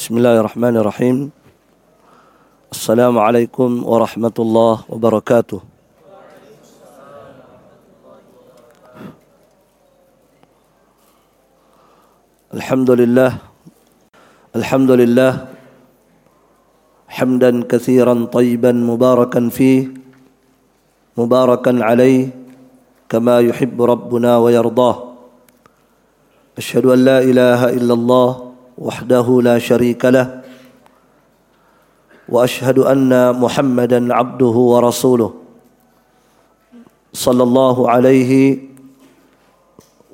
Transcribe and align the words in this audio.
بسم 0.00 0.16
الله 0.16 0.40
الرحمن 0.40 0.76
الرحيم 0.80 1.16
السلام 2.72 3.14
عليكم 3.20 3.84
ورحمة 3.84 4.36
الله 4.38 4.74
وبركاته 4.88 5.60
الحمد 12.56 12.90
لله 12.90 13.30
الحمد 14.56 14.90
لله 14.90 15.32
حمدا 17.20 17.50
كثيرا 17.68 18.24
طيبا 18.32 18.72
مباركا 18.72 19.48
فيه 19.52 19.92
مباركا 21.20 21.72
عليه 21.84 22.32
كما 23.04 23.40
يحب 23.40 23.76
ربنا 23.76 24.38
ويرضاه 24.40 24.96
أشهد 26.56 26.84
أن 26.88 26.98
لا 27.04 27.18
إله 27.20 27.60
إلا 27.76 27.94
الله 27.94 28.49
وحده 28.78 29.26
لا 29.42 29.58
شريك 29.58 30.04
له 30.04 30.40
وأشهد 32.28 32.78
أن 32.78 33.10
محمدا 33.40 34.14
عبده 34.14 34.56
ورسوله 34.72 35.30
صلى 37.12 37.42
الله 37.42 37.90
عليه 37.90 38.32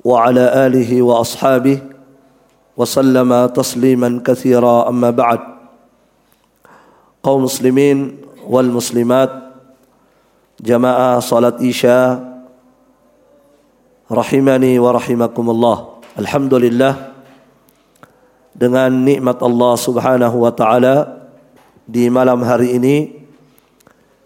وعلى 0.05 0.45
آله 0.67 1.01
وأصحابه 1.01 1.77
وسلم 2.77 3.45
تسليما 3.45 4.21
كثيرا. 4.25 4.89
أما 4.89 5.09
بعد 5.09 5.39
قوم 7.23 7.43
مسلمين 7.43 8.17
والمسلمات 8.47 9.31
جماعة 10.61 11.19
صلاة 11.19 11.57
isya 11.61 12.17
rahimani 14.09 14.79
wa 14.79 14.95
rahimakumullah 14.95 15.99
alhamdulillah 16.15 17.16
dengan 18.57 18.89
nikmat 18.89 19.37
Allah 19.37 19.73
Subhanahu 19.77 20.41
wa 20.41 20.49
taala 20.49 21.29
di 21.85 22.09
malam 22.09 22.41
hari 22.41 22.73
ini 22.73 22.97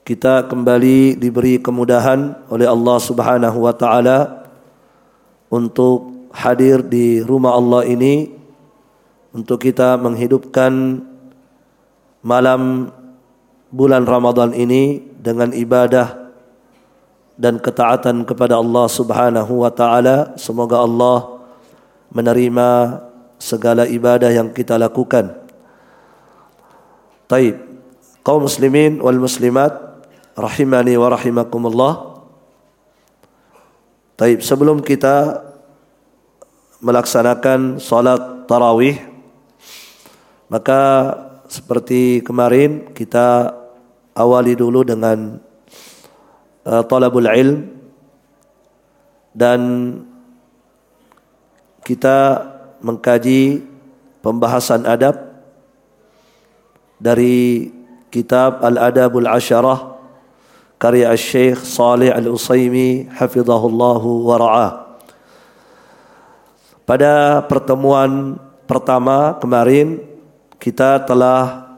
kita 0.07 0.47
kembali 0.47 1.19
diberi 1.19 1.59
kemudahan 1.59 2.47
oleh 2.47 2.65
Allah 2.65 2.97
Subhanahu 2.97 3.67
wa 3.67 3.75
taala 3.75 4.47
untuk 5.51 6.31
hadir 6.31 6.79
di 6.79 7.19
rumah 7.19 7.59
Allah 7.59 7.83
ini 7.83 8.31
untuk 9.35 9.67
kita 9.67 9.99
menghidupkan 9.99 11.03
malam 12.23 12.87
bulan 13.67 14.07
Ramadan 14.07 14.55
ini 14.55 15.03
dengan 15.19 15.51
ibadah 15.51 16.31
dan 17.35 17.59
ketaatan 17.59 18.23
kepada 18.23 18.59
Allah 18.59 18.85
Subhanahu 18.87 19.67
wa 19.67 19.71
taala. 19.71 20.35
Semoga 20.39 20.83
Allah 20.83 21.41
menerima 22.11 22.69
segala 23.41 23.89
ibadah 23.89 24.29
yang 24.29 24.53
kita 24.53 24.77
lakukan 24.77 25.41
Taib. 27.31 27.63
Kaum 28.27 28.43
muslimin 28.43 28.99
wal 28.99 29.15
muslimat 29.15 29.71
rahimani 30.35 30.99
wa 30.99 31.07
rahimakumullah. 31.15 31.93
Taib, 34.19 34.43
sebelum 34.43 34.83
kita 34.83 35.39
melaksanakan 36.83 37.79
salat 37.79 38.19
tarawih 38.51 38.99
maka 40.51 40.81
seperti 41.47 42.19
kemarin 42.19 42.91
kita 42.91 43.55
awali 44.11 44.59
dulu 44.59 44.83
dengan 44.83 45.39
uh, 46.67 46.83
talabul 46.83 47.31
ilm 47.31 47.63
dan 49.31 49.59
kita 51.87 52.50
mengkaji 52.81 53.61
pembahasan 54.25 54.85
adab 54.85 55.17
dari 57.01 57.69
kitab 58.13 58.61
Al-Adabul 58.61 59.25
Asyarah 59.25 59.97
karya 60.81 61.13
Syekh 61.13 61.61
Salih 61.61 62.09
Al-Usaimi 62.09 63.09
hafizahullahu 63.13 64.09
wa 64.25 64.35
ra'ah. 64.37 64.71
Pada 66.85 67.45
pertemuan 67.45 68.35
pertama 68.65 69.37
kemarin 69.37 70.01
kita 70.57 71.01
telah 71.05 71.71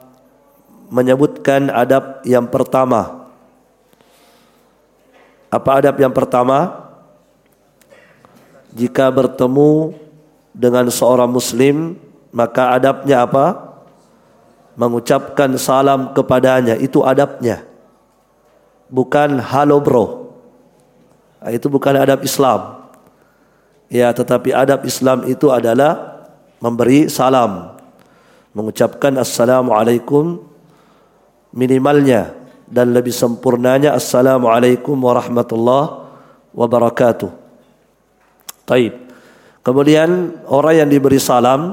menyebutkan 0.88 1.72
adab 1.72 2.24
yang 2.28 2.48
pertama. 2.48 3.28
Apa 5.52 5.84
adab 5.84 5.96
yang 6.02 6.12
pertama? 6.12 6.90
Jika 8.74 9.14
bertemu 9.14 9.94
dengan 10.54 10.88
seorang 10.88 11.28
muslim, 11.28 11.98
maka 12.30 12.78
adabnya 12.78 13.26
apa? 13.26 13.74
mengucapkan 14.74 15.54
salam 15.58 16.14
kepadanya 16.18 16.74
itu 16.78 17.06
adabnya. 17.06 17.62
Bukan 18.90 19.42
halo 19.42 19.78
bro. 19.82 20.34
Ah, 21.42 21.54
itu 21.54 21.70
bukan 21.70 21.94
adab 21.98 22.22
Islam. 22.26 22.90
Ya 23.90 24.10
tetapi 24.10 24.50
adab 24.54 24.86
Islam 24.86 25.30
itu 25.30 25.54
adalah 25.54 26.26
memberi 26.58 27.10
salam. 27.10 27.78
Mengucapkan 28.54 29.18
assalamualaikum 29.18 30.42
minimalnya 31.54 32.34
dan 32.70 32.94
lebih 32.94 33.14
sempurnanya 33.14 33.94
assalamualaikum 33.98 34.98
warahmatullahi 34.98 36.10
wabarakatuh. 36.54 37.30
Taib. 38.66 39.03
Kemudian 39.64 40.44
orang 40.52 40.84
yang 40.84 40.90
diberi 40.92 41.24
salam 41.24 41.72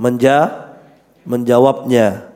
menja 0.00 0.72
menjawabnya. 1.28 2.32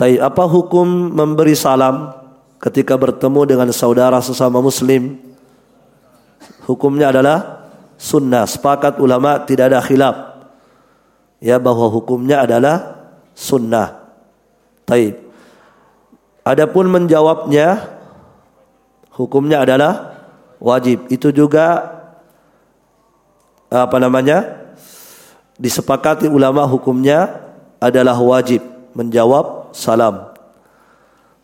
Tapi 0.00 0.16
apa 0.16 0.44
hukum 0.48 0.88
memberi 1.12 1.52
salam 1.52 2.16
ketika 2.56 2.96
bertemu 2.96 3.44
dengan 3.44 3.68
saudara 3.76 4.16
sesama 4.24 4.64
muslim? 4.64 5.20
Hukumnya 6.64 7.12
adalah 7.12 7.68
sunnah. 8.00 8.48
Sepakat 8.48 8.96
ulama 8.98 9.44
tidak 9.44 9.68
ada 9.68 9.84
khilaf. 9.84 10.16
Ya 11.44 11.60
bahwa 11.60 11.92
hukumnya 11.92 12.40
adalah 12.40 13.04
sunnah. 13.36 14.00
Taib. 14.88 15.20
Adapun 16.42 16.88
menjawabnya 16.88 17.84
hukumnya 19.12 19.60
adalah 19.62 20.18
wajib. 20.58 21.06
Itu 21.12 21.30
juga 21.30 22.01
apa 23.72 23.96
namanya? 23.96 24.60
disepakati 25.62 26.26
ulama 26.26 26.66
hukumnya 26.66 27.38
adalah 27.78 28.18
wajib 28.18 28.60
menjawab 28.98 29.70
salam. 29.70 30.32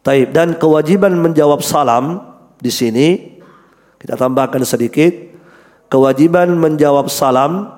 Taib 0.03 0.35
dan 0.35 0.59
kewajiban 0.59 1.15
menjawab 1.15 1.63
salam 1.63 2.23
di 2.59 2.73
sini 2.73 3.09
kita 3.99 4.19
tambahkan 4.19 4.63
sedikit 4.67 5.11
kewajiban 5.87 6.51
menjawab 6.55 7.07
salam 7.11 7.71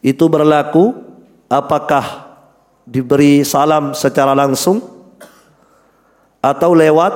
itu 0.00 0.28
berlaku 0.28 0.96
apakah 1.48 2.36
diberi 2.84 3.44
salam 3.44 3.92
secara 3.92 4.32
langsung 4.32 4.80
atau 6.40 6.72
lewat 6.72 7.12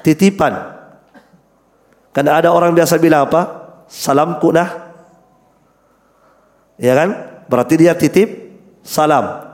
titipan. 0.00 0.72
Karena 2.12 2.40
ada 2.40 2.52
orang 2.52 2.72
biasa 2.72 2.96
bilang 2.96 3.28
apa? 3.28 3.42
Salamku 3.88 4.52
nah. 4.52 4.83
Ya 6.80 6.94
kan? 6.98 7.10
Berarti 7.46 7.74
dia 7.78 7.94
titip 7.94 8.50
salam. 8.82 9.44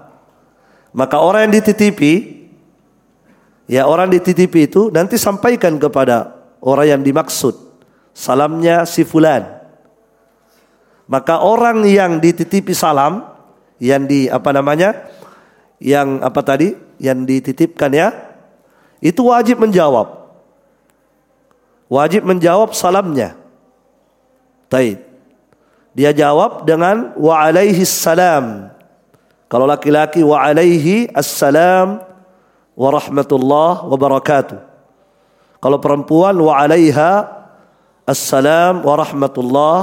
Maka 0.91 1.23
orang 1.23 1.49
yang 1.49 1.63
dititipi, 1.63 2.13
ya 3.71 3.87
orang 3.87 4.11
dititipi 4.11 4.67
itu 4.67 4.91
nanti 4.91 5.15
sampaikan 5.15 5.79
kepada 5.79 6.35
orang 6.59 6.99
yang 6.99 7.03
dimaksud. 7.03 7.55
Salamnya 8.11 8.83
si 8.85 9.07
fulan. 9.07 9.47
Maka 11.11 11.43
orang 11.43 11.83
yang 11.87 12.23
dititipi 12.23 12.75
salam, 12.75 13.27
yang 13.83 14.07
di 14.07 14.31
apa 14.31 14.51
namanya, 14.55 15.11
yang 15.83 16.23
apa 16.23 16.39
tadi, 16.43 16.75
yang 17.03 17.27
dititipkan 17.27 17.91
ya, 17.91 18.09
itu 19.03 19.27
wajib 19.27 19.59
menjawab. 19.59 20.07
Wajib 21.91 22.23
menjawab 22.23 22.71
salamnya. 22.71 23.35
Taib. 24.71 25.10
Dia 25.95 26.15
jawab 26.15 26.63
dengan 26.67 27.15
wa 27.19 27.35
alaihi 27.35 27.83
salam. 27.83 28.71
Kalau 29.51 29.67
laki-laki 29.67 30.23
wa 30.23 30.39
alaihi 30.39 31.11
assalam 31.11 31.99
wa 32.79 32.89
rahmatullah 32.95 33.91
wa 33.91 33.97
barakatuh. 33.99 34.59
Kalau 35.59 35.83
perempuan 35.83 36.39
wa 36.39 36.55
alaiha 36.55 37.27
assalam 38.07 38.87
wa 38.87 38.95
rahmatullah 38.95 39.79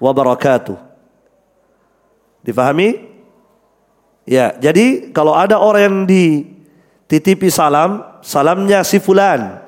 wa 0.00 0.10
barakatuh. 0.16 0.80
Difahami? 2.40 3.12
Ya, 4.24 4.56
jadi 4.56 5.12
kalau 5.12 5.36
ada 5.36 5.60
orang 5.60 5.82
yang 5.84 5.98
dititipi 6.08 7.52
salam, 7.52 8.00
salamnya 8.24 8.80
si 8.80 8.96
fulan, 8.96 9.60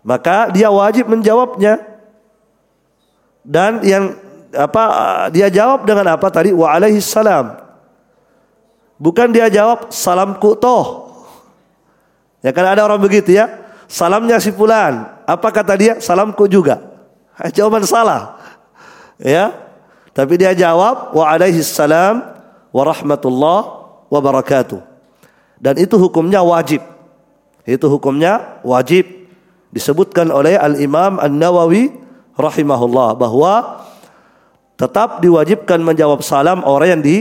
maka 0.00 0.48
dia 0.48 0.72
wajib 0.72 1.12
menjawabnya. 1.12 1.84
Dan 3.44 3.80
yang 3.84 4.16
apa 4.54 4.82
dia 5.32 5.52
jawab 5.52 5.84
dengan 5.84 6.16
apa 6.16 6.28
tadi 6.32 6.54
wa 6.54 6.72
alaihi 6.72 7.02
salam 7.02 7.68
Bukan 8.98 9.30
dia 9.30 9.46
jawab 9.46 9.94
salamku 9.94 10.58
toh. 10.58 11.14
Ya 12.42 12.50
kan 12.50 12.66
ada 12.66 12.82
orang 12.82 12.98
begitu 12.98 13.38
ya. 13.38 13.46
Salamnya 13.86 14.42
si 14.42 14.50
fulan. 14.50 15.06
Apa 15.24 15.54
kata 15.54 15.78
dia? 15.78 15.94
Salamku 16.02 16.50
juga. 16.50 16.82
Jawaban 17.56 17.86
salah. 17.86 18.36
Ya. 19.22 19.54
Tapi 20.10 20.34
dia 20.34 20.50
jawab 20.50 21.14
wa 21.14 21.24
alaihi 21.30 21.62
salam 21.62 22.26
wa 22.74 22.82
rahmatullah 22.82 23.60
wa 24.10 24.18
barakatuh. 24.18 24.82
Dan 25.62 25.78
itu 25.78 25.94
hukumnya 25.94 26.42
wajib. 26.42 26.82
Itu 27.62 27.86
hukumnya 27.86 28.58
wajib 28.66 29.06
disebutkan 29.70 30.34
oleh 30.34 30.58
Al-Imam 30.58 31.22
An-Nawawi 31.22 31.94
rahimahullah 32.34 33.14
bahwa 33.14 33.86
tetap 34.78 35.18
diwajibkan 35.18 35.82
menjawab 35.82 36.22
salam 36.22 36.62
orang 36.62 36.98
yang 36.98 37.02
di 37.02 37.16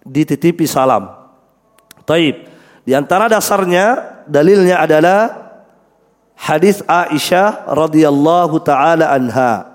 dititipi 0.00 0.64
salam. 0.64 1.12
Taib. 2.08 2.48
Di 2.84 2.96
antara 2.96 3.28
dasarnya 3.28 4.20
dalilnya 4.24 4.80
adalah 4.80 5.44
hadis 6.36 6.80
Aisyah 6.88 7.68
radhiyallahu 7.68 8.56
taala 8.64 9.12
anha. 9.12 9.68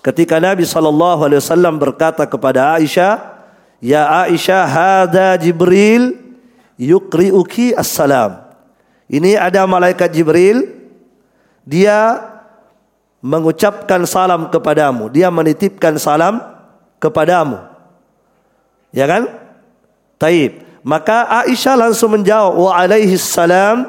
Ketika 0.00 0.40
Nabi 0.40 0.64
sallallahu 0.64 1.28
alaihi 1.28 1.40
wasallam 1.44 1.76
berkata 1.76 2.24
kepada 2.24 2.80
Aisyah, 2.80 3.20
"Ya 3.84 4.08
Aisyah, 4.24 4.64
hada 4.64 5.36
Jibril 5.36 6.16
yuqri'uki 6.80 7.76
as-salam." 7.76 8.48
Ini 9.12 9.36
ada 9.36 9.68
malaikat 9.68 10.08
Jibril, 10.08 10.72
dia 11.68 12.29
mengucapkan 13.20 14.04
salam 14.08 14.48
kepadamu, 14.48 15.12
dia 15.12 15.28
menitipkan 15.28 16.00
salam 16.00 16.40
kepadamu. 16.96 17.60
Ya 18.90 19.06
kan? 19.06 19.28
Taib. 20.16 20.64
Maka 20.80 21.44
Aisyah 21.44 21.76
langsung 21.76 22.16
menjawab 22.16 22.56
wa 22.56 22.72
alaihi 22.72 23.20
salam 23.20 23.84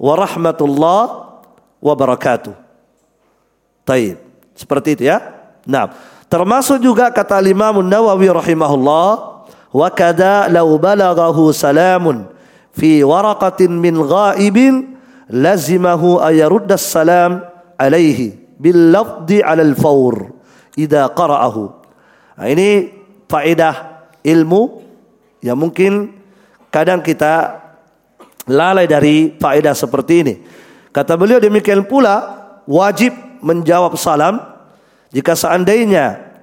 wa 0.00 0.14
rahmatullah 0.16 1.02
wa 1.80 1.94
barakatuh. 1.94 2.56
Taib. 3.84 4.16
Seperti 4.56 4.96
itu 4.96 5.04
ya. 5.12 5.20
Nah, 5.68 5.92
termasuk 6.32 6.80
juga 6.80 7.12
kata 7.12 7.44
Imam 7.44 7.84
Nawawi 7.84 8.32
rahimahullah 8.32 9.08
wa 9.74 9.88
kada 9.92 10.48
balaghahu 10.54 11.52
salamun 11.52 12.30
fi 12.72 13.02
waraqatin 13.02 13.74
min 13.74 13.98
ghaibin 13.98 14.96
lazimahu 15.28 16.22
ayarudda 16.22 16.78
salam 16.78 17.42
alaihi 17.74 18.43
bil 18.58 18.94
lafdi 18.94 19.42
al 19.42 19.74
fawr 19.74 20.30
idza 20.78 21.10
qara'ahu. 21.10 21.64
Nah, 22.38 22.46
ini 22.50 22.90
faedah 23.30 24.06
ilmu 24.22 24.62
yang 25.44 25.58
mungkin 25.58 26.14
kadang 26.72 27.04
kita 27.04 27.62
lalai 28.50 28.88
dari 28.90 29.34
faedah 29.36 29.74
seperti 29.76 30.14
ini. 30.26 30.34
Kata 30.94 31.18
beliau 31.18 31.42
demikian 31.42 31.86
pula 31.86 32.44
wajib 32.66 33.14
menjawab 33.44 33.98
salam 33.98 34.40
jika 35.12 35.36
seandainya 35.36 36.34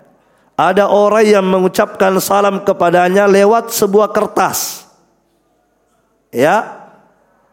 ada 0.56 0.86
orang 0.88 1.26
yang 1.26 1.46
mengucapkan 1.48 2.14
salam 2.22 2.62
kepadanya 2.62 3.26
lewat 3.26 3.74
sebuah 3.74 4.14
kertas. 4.14 4.86
Ya. 6.30 6.80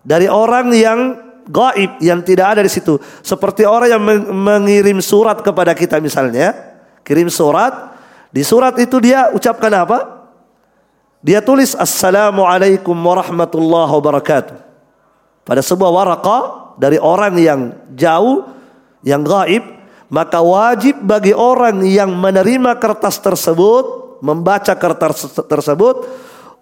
Dari 0.08 0.30
orang 0.30 0.72
yang 0.72 1.27
gaib 1.48 1.96
yang 2.04 2.20
tidak 2.20 2.56
ada 2.56 2.60
di 2.62 2.70
situ. 2.70 3.00
Seperti 3.24 3.64
orang 3.64 3.88
yang 3.96 4.02
mengirim 4.30 5.00
surat 5.00 5.40
kepada 5.40 5.72
kita 5.72 5.98
misalnya, 5.98 6.52
kirim 7.02 7.32
surat, 7.32 7.96
di 8.28 8.44
surat 8.44 8.76
itu 8.76 9.00
dia 9.00 9.32
ucapkan 9.32 9.72
apa? 9.72 9.98
Dia 11.24 11.42
tulis 11.42 11.74
Assalamualaikum 11.74 12.94
warahmatullahi 12.94 13.90
wabarakatuh. 13.90 14.56
Pada 15.42 15.64
sebuah 15.64 15.90
waraqah 15.90 16.42
dari 16.76 17.00
orang 17.00 17.34
yang 17.40 17.60
jauh, 17.96 18.46
yang 19.02 19.24
gaib, 19.24 19.64
maka 20.12 20.38
wajib 20.38 21.00
bagi 21.02 21.34
orang 21.34 21.82
yang 21.88 22.12
menerima 22.14 22.76
kertas 22.78 23.18
tersebut, 23.18 24.20
membaca 24.22 24.76
kertas 24.78 25.26
tersebut, 25.48 26.06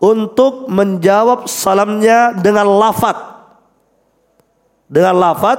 untuk 0.01 0.71
menjawab 0.73 1.51
salamnya 1.51 2.33
dengan 2.33 2.65
lafat. 2.65 3.36
Dengan 4.87 5.19
lafat 5.19 5.59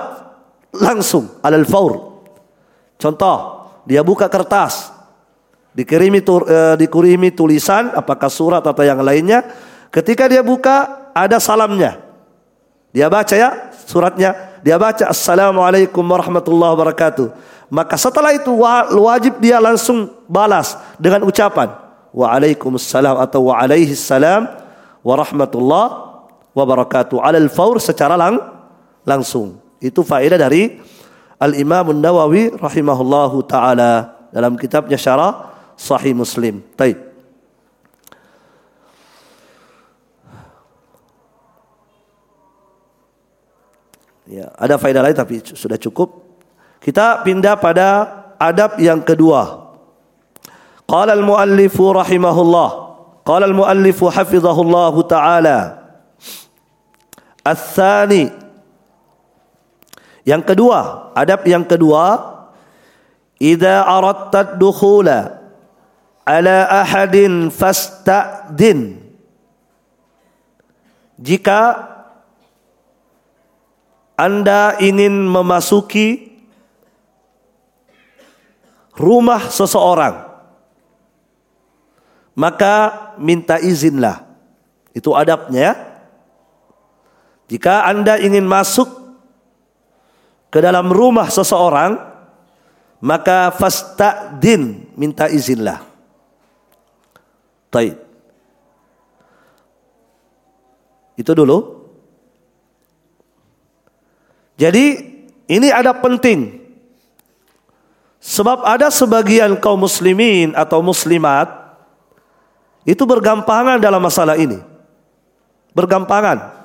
langsung 0.72 1.28
alal 1.44 1.68
faur. 1.68 2.24
Contoh, 2.98 3.70
dia 3.84 4.02
buka 4.02 4.26
kertas, 4.32 4.90
dikirimi 5.78 6.24
uh, 6.26 6.74
dikirimi 6.80 7.30
tulisan 7.30 7.94
apakah 7.94 8.32
surat 8.32 8.64
atau 8.66 8.84
yang 8.84 9.00
lainnya. 9.04 9.46
Ketika 9.94 10.26
dia 10.28 10.42
buka 10.42 11.08
ada 11.16 11.38
salamnya. 11.38 12.02
Dia 12.92 13.08
baca 13.12 13.36
ya 13.36 13.72
suratnya. 13.86 14.60
Dia 14.66 14.76
baca 14.82 15.14
assalamualaikum 15.14 16.02
warahmatullahi 16.02 16.74
wabarakatuh. 16.74 17.28
Maka 17.68 18.00
setelah 18.00 18.32
itu 18.32 18.50
wajib 18.96 19.44
dia 19.44 19.60
langsung 19.60 20.08
balas 20.26 20.80
dengan 20.96 21.28
ucapan 21.28 21.72
waalaikumsalam 22.16 23.20
atau 23.22 23.52
wa 23.52 23.60
alaihi 23.60 23.94
salam 23.94 24.48
warahmatullahi 25.04 26.26
wabarakatuh. 26.58 27.22
Alal 27.22 27.52
faur 27.52 27.78
secara 27.78 28.18
lang 28.18 28.57
langsung 29.08 29.64
itu 29.80 30.04
faedah 30.04 30.36
dari 30.36 30.84
Al 31.40 31.56
Imam 31.56 31.96
Nawawi 31.96 32.60
rahimahullahu 32.60 33.46
taala 33.48 34.28
dalam 34.36 34.60
kitabnya 34.60 35.00
Syarah 35.00 35.54
Sahih 35.78 36.12
Muslim. 36.18 36.66
Taib. 36.76 37.08
Ya, 44.28 44.52
ada 44.60 44.76
faedah 44.76 45.08
lain 45.08 45.16
tapi 45.16 45.40
sudah 45.40 45.80
cukup. 45.80 46.28
Kita 46.84 47.24
pindah 47.24 47.56
pada 47.56 47.88
adab 48.36 48.76
yang 48.82 49.00
kedua. 49.00 49.72
Qala 50.84 51.16
al-muallif 51.16 51.80
rahimahullah. 51.80 52.70
Qala 53.24 53.48
al-muallif 53.48 54.04
hafizahullah 54.04 54.96
taala. 55.08 55.60
Ats-tsani. 57.46 58.37
Yang 60.28 60.44
kedua, 60.52 61.16
adab 61.16 61.48
yang 61.48 61.64
kedua, 61.64 62.36
idza 63.40 63.86
aradta 63.86 64.60
dukhula 64.60 65.40
ala 66.28 66.68
ahadin 66.84 67.48
fasta'din 67.48 69.00
jika 71.16 71.88
anda 74.18 74.76
ingin 74.82 75.14
memasuki 75.24 76.36
rumah 78.98 79.48
seseorang 79.48 80.26
maka 82.38 83.14
minta 83.18 83.62
izinlah 83.62 84.26
itu 84.94 85.14
adabnya 85.14 85.62
ya. 85.62 85.74
jika 87.48 87.86
anda 87.86 88.18
ingin 88.18 88.44
masuk 88.44 88.97
ke 90.48 90.60
dalam 90.64 90.88
rumah 90.90 91.28
seseorang 91.28 91.98
maka 93.04 93.54
fasta'din 93.54 94.90
minta 94.98 95.30
izinlah 95.30 95.88
Taib. 97.68 98.00
Itu 101.18 101.32
dulu. 101.36 101.58
Jadi 104.58 104.86
ini 105.50 105.68
ada 105.70 105.94
penting. 105.94 106.66
Sebab 108.18 108.66
ada 108.66 108.90
sebagian 108.90 109.56
kaum 109.62 109.86
muslimin 109.86 110.52
atau 110.58 110.82
muslimat 110.82 111.48
itu 112.84 113.04
bergampangan 113.06 113.78
dalam 113.78 114.02
masalah 114.02 114.36
ini. 114.40 114.58
Bergampangan. 115.76 116.56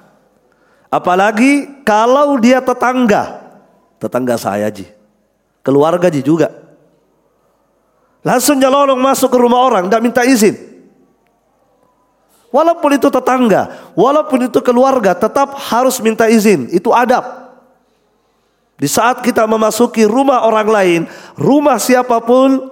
Apalagi 0.89 1.83
kalau 1.85 2.41
dia 2.41 2.63
tetangga. 2.63 3.42
Tetangga 4.03 4.35
saya 4.35 4.67
Ji. 4.67 4.83
Keluarga 5.63 6.11
Ji 6.11 6.27
juga. 6.27 6.51
Langsung 8.27 8.59
nyelonong 8.59 8.99
masuk 8.99 9.31
ke 9.31 9.39
rumah 9.39 9.63
orang, 9.63 9.87
tidak 9.87 10.03
minta 10.03 10.23
izin. 10.27 10.59
Walaupun 12.51 12.99
itu 12.99 13.09
tetangga, 13.09 13.95
walaupun 13.95 14.51
itu 14.51 14.59
keluarga, 14.61 15.15
tetap 15.15 15.55
harus 15.71 16.03
minta 16.03 16.27
izin. 16.27 16.67
Itu 16.75 16.91
adab. 16.91 17.55
Di 18.77 18.91
saat 18.91 19.23
kita 19.23 19.47
memasuki 19.47 20.03
rumah 20.03 20.43
orang 20.43 20.69
lain, 20.69 21.01
rumah 21.39 21.79
siapa 21.79 22.19
pun, 22.19 22.67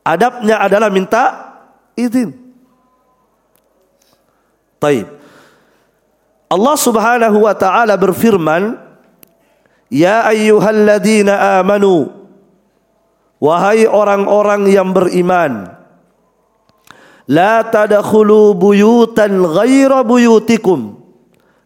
adabnya 0.00 0.56
adalah 0.56 0.88
minta 0.88 1.52
izin. 1.94 2.32
Taib. 4.80 5.06
Allah 6.50 6.76
Subhanahu 6.80 7.46
wa 7.46 7.54
taala 7.54 7.94
berfirman, 7.94 8.89
"Ya 9.90 10.22
ayyuhalladzina 10.30 11.58
amanu" 11.60 12.20
Wahai 13.40 13.88
orang-orang 13.88 14.68
yang 14.68 14.92
beriman, 14.92 15.72
la 17.24 17.64
tadkhulu 17.64 18.52
buyutan 18.52 19.32
ghaira 19.32 20.04
buyutikum 20.04 21.00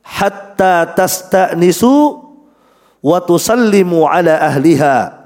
hatta 0.06 0.94
tasta'nisu 0.94 2.22
wa 3.02 3.18
tusallimu 3.26 4.06
ala 4.06 4.38
ahliha. 4.38 5.18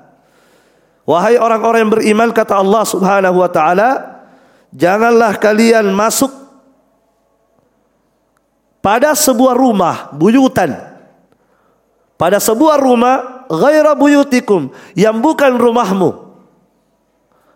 Wahai 1.05 1.37
orang-orang 1.37 1.85
yang 1.85 1.93
beriman 1.93 2.29
kata 2.33 2.57
Allah 2.57 2.85
Subhanahu 2.89 3.45
wa 3.45 3.51
taala, 3.53 3.91
janganlah 4.73 5.37
kalian 5.37 5.93
masuk 5.93 6.33
pada 8.81 9.13
sebuah 9.13 9.53
rumah 9.53 10.17
buyutan 10.17 10.97
pada 12.19 12.43
sebuah 12.43 12.83
rumah 12.83 13.47
ghaira 13.47 13.95
buyutikum 13.95 14.75
yang 14.99 15.23
bukan 15.23 15.55
rumahmu 15.55 16.29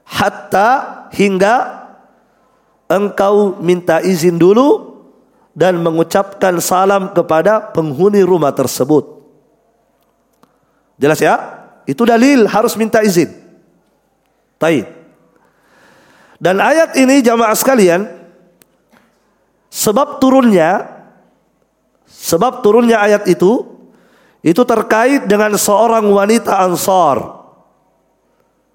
hatta 0.07 0.71
hingga 1.12 1.83
engkau 2.87 3.59
minta 3.59 3.99
izin 3.99 4.38
dulu 4.38 4.95
dan 5.52 5.81
mengucapkan 5.81 6.57
salam 6.61 7.12
kepada 7.12 7.73
penghuni 7.73 8.25
rumah 8.25 8.52
tersebut. 8.52 9.21
Jelas 10.97 11.21
ya? 11.21 11.35
Itu 11.85 12.07
dalil 12.07 12.47
harus 12.49 12.78
minta 12.78 13.02
izin. 13.04 13.28
Taib. 14.57 14.87
Dan 16.42 16.59
ayat 16.59 16.95
ini 16.99 17.23
jamaah 17.23 17.54
sekalian 17.54 18.07
sebab 19.73 20.19
turunnya 20.19 20.90
sebab 22.07 22.61
turunnya 22.66 22.99
ayat 22.99 23.26
itu 23.31 23.72
itu 24.43 24.67
terkait 24.67 25.31
dengan 25.31 25.55
seorang 25.55 26.03
wanita 26.11 26.59
Ansar. 26.67 27.47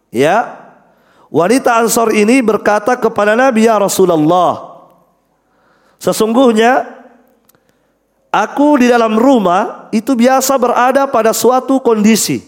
Ya. 0.10 0.64
Wanita 1.28 1.84
Ansar 1.84 2.16
ini 2.16 2.40
berkata 2.40 2.96
kepada 2.96 3.36
Nabi 3.36 3.68
ya 3.68 3.76
Rasulullah, 3.76 4.80
sesungguhnya 6.00 6.88
aku 8.32 8.80
di 8.80 8.88
dalam 8.88 9.20
rumah 9.20 9.92
itu 9.92 10.16
biasa 10.16 10.56
berada 10.56 11.04
pada 11.12 11.36
suatu 11.36 11.84
kondisi. 11.84 12.40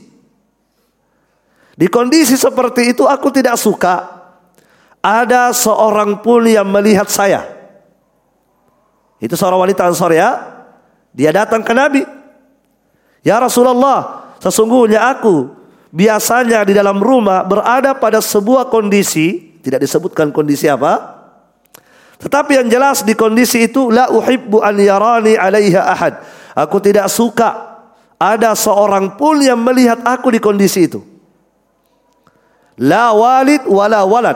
Di 1.75 1.91
kondisi 1.91 2.39
seperti 2.39 2.95
itu 2.95 3.03
aku 3.03 3.27
tidak 3.35 3.59
suka 3.59 4.19
ada 5.03 5.51
seorang 5.51 6.23
pun 6.23 6.47
yang 6.47 6.67
melihat 6.67 7.11
saya. 7.11 7.43
Itu 9.19 9.35
seorang 9.35 9.67
wanita 9.67 9.91
Ansor 9.91 10.15
ya. 10.15 10.39
Dia 11.11 11.35
datang 11.35 11.59
ke 11.59 11.75
Nabi. 11.75 12.18
Ya 13.23 13.39
Rasulullah, 13.39 14.31
sesungguhnya 14.39 15.03
aku 15.11 15.51
biasanya 15.91 16.63
di 16.63 16.73
dalam 16.77 17.01
rumah 17.01 17.43
berada 17.43 17.97
pada 17.97 18.23
sebuah 18.23 18.71
kondisi, 18.71 19.59
tidak 19.59 19.83
disebutkan 19.83 20.31
kondisi 20.31 20.69
apa. 20.71 21.19
Tetapi 22.19 22.59
yang 22.59 22.67
jelas 22.67 23.03
di 23.07 23.15
kondisi 23.15 23.71
itu 23.71 23.87
la 23.91 24.11
uhibbu 24.11 24.59
an 24.59 24.75
yarani 24.75 25.39
alaiha 25.39 25.81
ahad. 25.87 26.13
Aku 26.55 26.83
tidak 26.83 27.07
suka 27.07 27.79
ada 28.19 28.51
seorang 28.51 29.15
pun 29.15 29.39
yang 29.39 29.59
melihat 29.63 30.03
aku 30.03 30.27
di 30.27 30.43
kondisi 30.43 30.91
itu. 30.91 30.99
La 32.79 33.15
walid 33.15 33.63
wala 33.67 34.03
walad. 34.03 34.35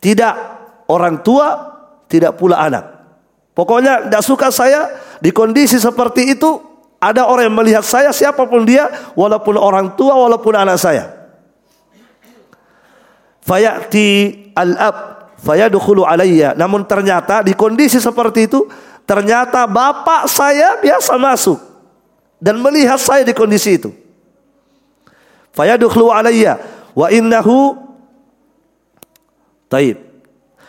Tidak 0.00 0.34
orang 0.88 1.20
tua, 1.20 1.48
tidak 2.08 2.40
pula 2.40 2.60
anak. 2.60 2.84
Pokoknya 3.52 4.08
tidak 4.08 4.24
suka 4.24 4.48
saya 4.48 4.88
di 5.20 5.28
kondisi 5.28 5.76
seperti 5.76 6.32
itu 6.32 6.71
ada 7.02 7.26
orang 7.26 7.50
yang 7.50 7.58
melihat 7.58 7.82
saya 7.82 8.14
siapa 8.14 8.46
pun 8.46 8.62
dia 8.62 8.86
walaupun 9.18 9.58
orang 9.58 9.98
tua 9.98 10.14
walaupun 10.14 10.54
anak 10.54 10.78
saya. 10.78 11.10
Fayati 13.42 14.38
al-ab 14.54 15.34
fayadkhulu 15.42 16.06
alayya. 16.06 16.54
Namun 16.54 16.86
ternyata 16.86 17.42
di 17.42 17.58
kondisi 17.58 17.98
seperti 17.98 18.46
itu 18.46 18.70
ternyata 19.02 19.66
bapak 19.66 20.30
saya 20.30 20.78
biasa 20.78 21.18
masuk 21.18 21.58
dan 22.38 22.62
melihat 22.62 23.02
saya 23.02 23.26
di 23.26 23.34
kondisi 23.34 23.82
itu. 23.82 23.90
Fayadkhulu 25.50 26.14
alayya 26.14 26.62
wa 26.94 27.10
innahu 27.10 27.82
taib 29.66 29.98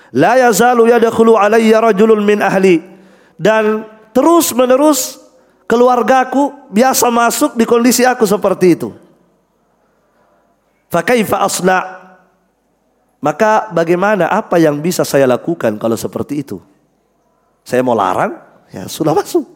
la 0.09 0.41
yazalu 0.41 0.89
yadkhulu 0.89 1.37
alayya 1.37 1.77
rajulun 1.77 2.25
min 2.25 2.41
ahli 2.41 2.81
dan 3.37 3.85
terus 4.17 4.49
menerus 4.57 5.22
keluargaku 5.73 6.69
biasa 6.69 7.09
masuk 7.09 7.57
di 7.57 7.65
kondisi 7.65 8.05
aku 8.05 8.29
seperti 8.29 8.77
itu. 8.77 8.93
Fakaifa 10.93 11.41
asna? 11.41 11.81
Maka 13.17 13.73
bagaimana 13.73 14.29
apa 14.29 14.61
yang 14.61 14.77
bisa 14.77 15.01
saya 15.01 15.25
lakukan 15.25 15.81
kalau 15.81 15.97
seperti 15.97 16.45
itu? 16.45 16.61
Saya 17.65 17.81
mau 17.81 17.97
larang? 17.97 18.37
Ya 18.69 18.85
sudah 18.85 19.17
masuk. 19.17 19.49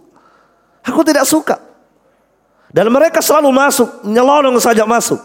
Aku 0.82 1.06
tidak 1.06 1.30
suka. 1.30 1.62
Dan 2.74 2.90
mereka 2.90 3.22
selalu 3.22 3.54
masuk 3.54 4.02
nyelonong 4.02 4.58
saja 4.58 4.90
masuk. 4.90 5.22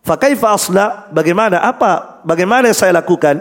Fakaifa 0.00 0.56
asla 0.56 1.12
bagaimana 1.12 1.60
apa 1.60 2.24
bagaimana 2.24 2.72
saya 2.72 2.96
lakukan? 2.96 3.36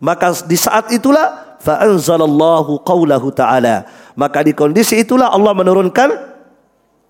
Maka 0.00 0.40
di 0.48 0.56
saat 0.56 0.88
itulah 0.88 1.51
fa 1.62 1.78
anzalallahu 1.86 2.82
qaulahu 2.82 3.30
ta'ala 3.30 3.86
maka 4.18 4.42
di 4.42 4.50
kondisi 4.50 4.98
itulah 4.98 5.30
Allah 5.30 5.54
menurunkan 5.54 6.10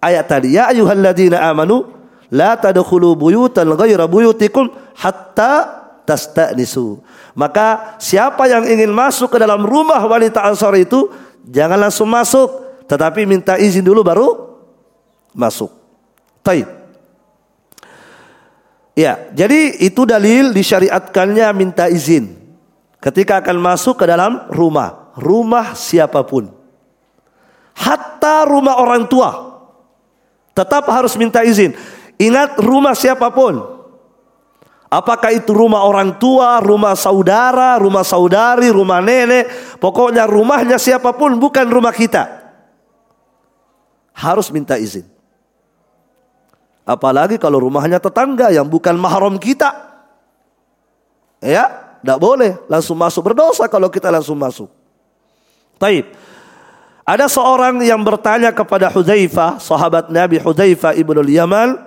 ayat 0.04 0.28
tadi 0.28 0.60
ya 0.60 0.68
ayyuhalladzina 0.68 1.40
amanu 1.48 1.88
la 2.28 2.52
tadkhulu 2.60 3.16
buyutan 3.16 3.64
ghaira 3.72 4.04
buyutikum 4.04 4.68
hatta 5.00 5.80
tasta'nisu 6.04 7.00
maka 7.32 7.96
siapa 7.96 8.44
yang 8.44 8.68
ingin 8.68 8.92
masuk 8.92 9.32
ke 9.32 9.40
dalam 9.40 9.64
rumah 9.64 10.04
wanita 10.04 10.44
Ansar 10.44 10.76
itu 10.76 11.08
jangan 11.48 11.88
langsung 11.88 12.12
masuk 12.12 12.62
tetapi 12.84 13.24
minta 13.24 13.56
izin 13.56 13.80
dulu 13.80 14.04
baru 14.04 14.28
masuk. 15.32 15.72
Taib. 16.44 16.68
Ya, 18.92 19.16
jadi 19.32 19.80
itu 19.80 20.04
dalil 20.04 20.52
disyariatkannya 20.52 21.48
minta 21.56 21.88
izin 21.88 22.41
ketika 23.02 23.42
akan 23.42 23.58
masuk 23.58 23.98
ke 23.98 24.06
dalam 24.06 24.46
rumah, 24.54 25.10
rumah 25.18 25.74
siapa 25.74 26.22
pun. 26.22 26.54
Hatta 27.74 28.46
rumah 28.46 28.78
orang 28.78 29.10
tua 29.10 29.58
tetap 30.54 30.86
harus 30.88 31.18
minta 31.18 31.42
izin. 31.42 31.74
Ingat 32.20 32.60
rumah 32.62 32.94
siapa 32.94 33.32
pun. 33.34 33.82
Apakah 34.92 35.32
itu 35.32 35.56
rumah 35.56 35.88
orang 35.88 36.20
tua, 36.20 36.60
rumah 36.60 36.92
saudara, 36.92 37.80
rumah 37.80 38.04
saudari, 38.04 38.68
rumah 38.68 39.00
nenek, 39.00 39.48
pokoknya 39.80 40.28
rumahnya 40.28 40.76
siapa 40.76 41.16
pun 41.16 41.40
bukan 41.40 41.64
rumah 41.64 41.96
kita. 41.96 42.28
Harus 44.12 44.52
minta 44.52 44.76
izin. 44.76 45.08
Apalagi 46.84 47.40
kalau 47.40 47.56
rumahnya 47.56 47.96
tetangga 47.96 48.52
yang 48.52 48.68
bukan 48.68 48.92
mahram 49.00 49.40
kita. 49.40 49.72
Ya, 51.40 51.81
tidak 52.02 52.18
boleh 52.18 52.58
langsung 52.66 52.98
masuk 52.98 53.30
berdosa 53.30 53.70
kalau 53.70 53.86
kita 53.86 54.10
langsung 54.10 54.34
masuk. 54.34 54.66
Taib. 55.78 56.10
Ada 57.06 57.30
seorang 57.30 57.78
yang 57.82 58.02
bertanya 58.02 58.50
kepada 58.50 58.90
Hudzaifah, 58.90 59.62
sahabat 59.62 60.10
Nabi 60.10 60.42
Hudzaifah 60.42 60.98
ibnu 60.98 61.22
Yaman. 61.22 61.78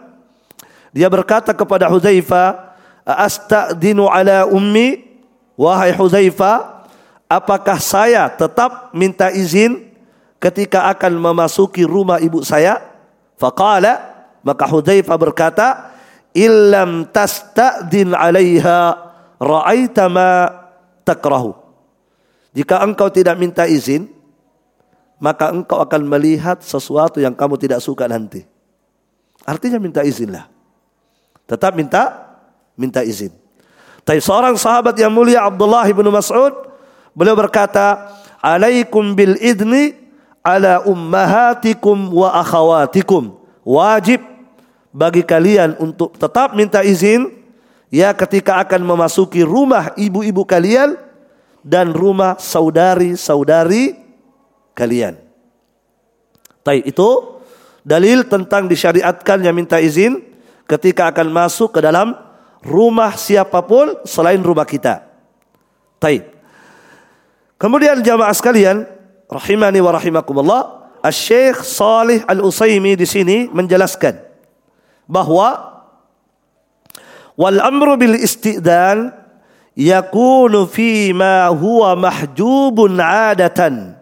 Dia 0.96 1.12
berkata 1.12 1.52
kepada 1.52 1.92
Hudzaifah, 1.92 2.76
"Astadinu 3.04 4.08
ala 4.08 4.48
ummi?" 4.48 5.04
Wahai 5.56 5.96
Hudzaifah, 5.96 6.88
apakah 7.32 7.80
saya 7.80 8.28
tetap 8.28 8.92
minta 8.92 9.32
izin 9.32 9.88
ketika 10.40 10.92
akan 10.92 11.16
memasuki 11.16 11.88
rumah 11.88 12.20
ibu 12.20 12.44
saya? 12.44 12.80
Faqala 13.40 14.16
maka 14.44 14.68
Hudzaifah 14.68 15.18
berkata, 15.20 15.68
"Illam 16.36 17.08
tasta'din 17.08 18.12
'alaiha 18.12 19.05
ra'aita 19.38 20.08
ma 20.12 20.50
takrahu." 21.08 21.56
Jika 22.56 22.80
engkau 22.84 23.12
tidak 23.12 23.36
minta 23.36 23.68
izin, 23.68 24.08
maka 25.20 25.52
engkau 25.52 25.80
akan 25.84 26.08
melihat 26.08 26.64
sesuatu 26.64 27.20
yang 27.20 27.36
kamu 27.36 27.60
tidak 27.60 27.84
suka 27.84 28.08
nanti. 28.08 28.48
Artinya 29.44 29.78
minta 29.78 30.02
izinlah. 30.02 30.48
Tetap 31.46 31.76
minta 31.78 32.34
minta 32.74 33.06
izin. 33.06 33.32
Tapi 34.06 34.22
seorang 34.22 34.54
sahabat 34.58 34.94
yang 34.98 35.10
mulia 35.10 35.42
Abdullah 35.46 35.86
bin 35.90 36.08
Mas'ud 36.10 36.54
beliau 37.14 37.34
berkata, 37.38 38.10
"Alaikum 38.42 39.14
bil 39.18 39.38
idni 39.42 39.98
ala 40.42 40.82
ummahatikum 40.86 42.14
wa 42.14 42.34
akhawatikum." 42.42 43.38
Wajib 43.66 44.22
bagi 44.94 45.26
kalian 45.26 45.74
untuk 45.82 46.14
tetap 46.16 46.54
minta 46.54 46.86
izin 46.86 47.45
ya 47.96 48.12
ketika 48.12 48.60
akan 48.60 48.84
memasuki 48.84 49.40
rumah 49.40 49.96
ibu-ibu 49.96 50.44
kalian 50.44 51.00
dan 51.64 51.96
rumah 51.96 52.36
saudari-saudari 52.36 53.96
kalian. 54.76 55.16
Taib 56.60 56.84
itu 56.84 57.40
dalil 57.88 58.28
tentang 58.28 58.68
disyariatkannya 58.68 59.52
minta 59.56 59.80
izin 59.80 60.20
ketika 60.68 61.08
akan 61.16 61.32
masuk 61.32 61.72
ke 61.72 61.80
dalam 61.80 62.12
rumah 62.60 63.16
siapa 63.16 63.64
pun 63.64 63.96
selain 64.04 64.44
rumah 64.44 64.68
kita. 64.68 65.08
Taib. 66.04 66.36
Kemudian 67.56 68.04
jamaah 68.04 68.36
sekalian, 68.36 68.84
rahimani 69.32 69.80
wa 69.80 69.96
rahimakumullah, 69.96 70.62
Asy-Syaikh 71.00 71.64
Salih 71.64 72.20
Al-Utsaimin 72.28 73.00
di 73.00 73.08
sini 73.08 73.48
menjelaskan 73.48 74.20
bahwa 75.08 75.75
wal 77.36 77.60
amru 77.60 78.00
bil 78.00 78.16
istidan 78.16 79.12
yakunu 79.76 80.66
fi 80.68 81.12
ma 81.12 81.52
huwa 81.52 81.96
mahjubun 81.96 83.00
adatan. 83.00 83.96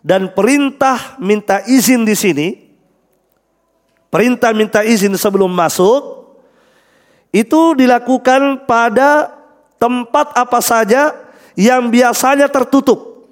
Dan 0.00 0.32
perintah 0.32 1.20
minta 1.20 1.60
izin 1.68 2.08
di 2.08 2.16
sini 2.16 2.48
perintah 4.08 4.56
minta 4.56 4.80
izin 4.80 5.12
sebelum 5.12 5.52
masuk 5.52 6.24
itu 7.36 7.76
dilakukan 7.76 8.64
pada 8.64 9.28
tempat 9.76 10.32
apa 10.32 10.58
saja 10.64 11.12
yang 11.52 11.92
biasanya 11.92 12.48
tertutup. 12.48 13.28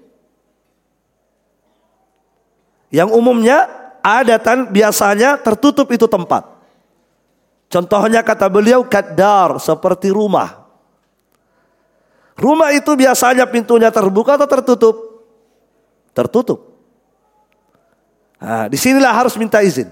Yang 2.92 3.16
umumnya 3.16 3.64
adatan 4.04 4.68
biasanya 4.68 5.40
tertutup 5.40 5.88
itu 5.88 6.04
tempat 6.04 6.57
contohnya 7.68 8.24
kata 8.24 8.48
beliau 8.48 8.84
kadar 8.88 9.60
seperti 9.60 10.08
rumah 10.08 10.68
Rumah 12.38 12.70
itu 12.70 12.94
biasanya 12.94 13.50
pintunya 13.50 13.90
terbuka 13.90 14.38
atau 14.38 14.46
tertutup? 14.46 14.96
Tertutup. 16.14 16.70
Nah, 18.38 18.70
di 18.70 18.78
sinilah 18.78 19.10
harus 19.10 19.34
minta 19.34 19.58
izin. 19.58 19.90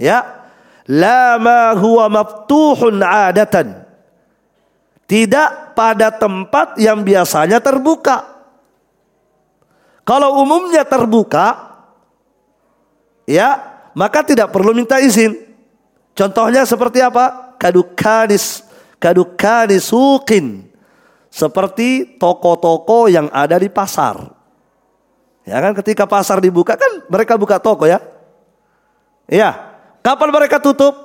Ya, 0.00 0.48
la 0.88 1.36
ma 1.36 1.76
huwa 1.76 2.08
maftuhun 2.08 3.04
adatan. 3.04 3.84
Tidak 5.04 5.76
pada 5.76 6.08
tempat 6.08 6.80
yang 6.80 7.04
biasanya 7.04 7.60
terbuka. 7.60 8.24
Kalau 10.08 10.40
umumnya 10.40 10.88
terbuka, 10.88 11.76
ya, 13.28 13.60
maka 13.92 14.24
tidak 14.24 14.48
perlu 14.56 14.72
minta 14.72 14.96
izin. 15.04 15.36
Contohnya 16.16 16.64
seperti 16.64 17.04
apa? 17.04 17.54
Kadukanis, 17.60 18.64
kadukanis 18.96 19.92
sukin 19.92 20.64
seperti 21.28 22.16
toko-toko 22.16 23.12
yang 23.12 23.28
ada 23.28 23.60
di 23.60 23.68
pasar. 23.68 24.32
Ya 25.44 25.60
kan 25.60 25.76
ketika 25.76 26.08
pasar 26.08 26.40
dibuka 26.40 26.74
kan 26.74 27.04
mereka 27.12 27.36
buka 27.36 27.60
toko 27.60 27.84
ya. 27.84 28.00
Iya. 29.28 29.76
Kapan 30.00 30.32
mereka 30.32 30.56
tutup? 30.56 30.96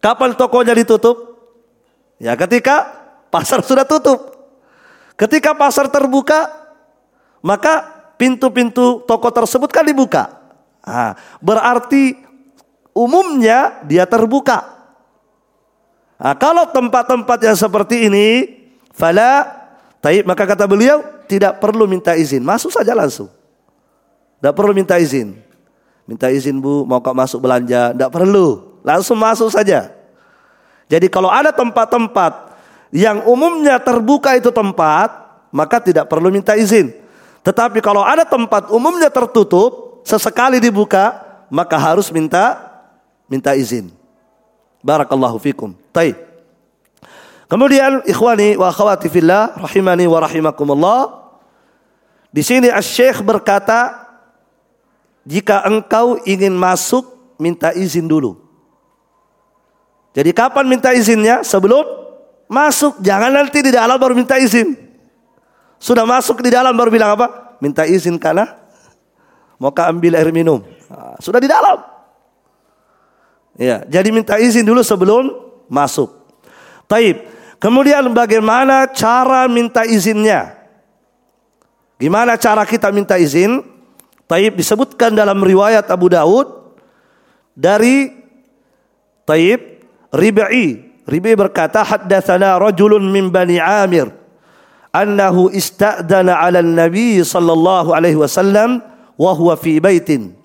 Kapan 0.00 0.32
tokonya 0.32 0.72
ditutup? 0.72 1.36
Ya 2.16 2.32
ketika 2.34 2.88
pasar 3.28 3.60
sudah 3.60 3.84
tutup. 3.84 4.32
Ketika 5.16 5.56
pasar 5.56 5.88
terbuka, 5.88 6.48
maka 7.40 7.84
pintu-pintu 8.20 9.04
toko 9.04 9.28
tersebut 9.32 9.68
kan 9.72 9.84
dibuka. 9.84 10.28
Nah, 10.84 11.16
berarti 11.40 12.25
umumnya 12.96 13.84
dia 13.84 14.08
terbuka. 14.08 14.64
Nah, 16.16 16.32
kalau 16.40 16.64
tempat-tempat 16.72 17.38
yang 17.44 17.52
seperti 17.52 18.08
ini, 18.08 18.28
fala, 18.96 19.44
taib, 20.00 20.24
maka 20.24 20.48
kata 20.48 20.64
beliau 20.64 21.04
tidak 21.28 21.60
perlu 21.60 21.84
minta 21.84 22.16
izin, 22.16 22.40
masuk 22.40 22.72
saja 22.72 22.96
langsung. 22.96 23.28
Tidak 24.40 24.56
perlu 24.56 24.72
minta 24.72 24.96
izin. 24.96 25.36
Minta 26.08 26.32
izin 26.32 26.56
bu, 26.56 26.88
mau 26.88 27.04
kau 27.04 27.12
masuk 27.12 27.44
belanja, 27.44 27.92
tidak 27.92 28.08
perlu, 28.08 28.80
langsung 28.80 29.20
masuk 29.20 29.52
saja. 29.52 29.92
Jadi 30.88 31.12
kalau 31.12 31.28
ada 31.28 31.52
tempat-tempat 31.52 32.56
yang 32.94 33.26
umumnya 33.28 33.76
terbuka 33.76 34.38
itu 34.38 34.48
tempat, 34.54 35.12
maka 35.52 35.82
tidak 35.82 36.08
perlu 36.08 36.32
minta 36.32 36.56
izin. 36.56 36.94
Tetapi 37.42 37.82
kalau 37.82 38.06
ada 38.06 38.22
tempat 38.22 38.70
umumnya 38.72 39.10
tertutup, 39.10 40.00
sesekali 40.06 40.62
dibuka, 40.62 41.26
maka 41.50 41.74
harus 41.74 42.08
minta 42.14 42.65
minta 43.30 43.54
izin. 43.54 43.90
Barakallahu 44.82 45.38
fikum. 45.42 45.74
Taib. 45.90 46.14
Kemudian 47.46 48.02
ikhwani 48.02 48.58
wa 48.58 48.70
akhwati 48.70 49.06
fillah 49.06 49.54
rahimani 49.54 50.06
wa 50.10 50.18
rahimakumullah. 50.18 51.00
Di 52.34 52.42
sini 52.42 52.68
Asy-Syaikh 52.70 53.22
berkata 53.22 54.06
jika 55.22 55.62
engkau 55.66 56.18
ingin 56.26 56.54
masuk 56.54 57.06
minta 57.38 57.70
izin 57.70 58.06
dulu. 58.06 58.38
Jadi 60.16 60.32
kapan 60.32 60.64
minta 60.66 60.90
izinnya? 60.96 61.44
Sebelum 61.44 61.84
masuk. 62.48 62.98
Jangan 63.04 63.30
nanti 63.30 63.60
di 63.60 63.70
dalam 63.70 64.00
baru 64.00 64.16
minta 64.16 64.40
izin. 64.40 64.74
Sudah 65.76 66.08
masuk 66.08 66.40
di 66.40 66.48
dalam 66.48 66.72
baru 66.72 66.88
bilang 66.88 67.14
apa? 67.14 67.58
Minta 67.60 67.84
izin 67.84 68.16
karena 68.16 68.56
mau 69.60 69.72
ambil 69.72 70.16
air 70.16 70.32
minum. 70.32 70.64
Nah, 70.88 71.16
sudah 71.20 71.36
di 71.36 71.48
dalam. 71.48 71.95
Ya, 73.56 73.82
jadi 73.88 74.12
minta 74.12 74.36
izin 74.36 74.68
dulu 74.68 74.84
sebelum 74.84 75.32
masuk. 75.72 76.12
Taib. 76.84 77.24
Kemudian 77.56 78.04
bagaimana 78.12 78.84
cara 78.92 79.48
minta 79.48 79.88
izinnya? 79.88 80.54
Gimana 81.96 82.36
cara 82.36 82.68
kita 82.68 82.92
minta 82.92 83.16
izin? 83.16 83.64
Taib 84.28 84.60
disebutkan 84.60 85.16
dalam 85.16 85.40
riwayat 85.40 85.88
Abu 85.88 86.12
Daud 86.12 86.76
dari 87.56 88.12
Taib 89.24 89.80
Ribai. 90.12 90.84
Ribai 91.08 91.34
berkata 91.38 91.80
haddatsana 91.80 92.60
rajulun 92.60 93.08
min 93.08 93.32
Bani 93.32 93.56
Amir 93.56 94.12
annahu 94.92 95.48
ista'dana 95.48 96.36
'ala 96.36 96.60
nabi 96.60 97.24
sallallahu 97.24 97.96
alaihi 97.96 98.20
wasallam 98.20 98.84
wa 99.16 99.32
huwa 99.32 99.56
fi 99.56 99.80
baitin. 99.80 100.36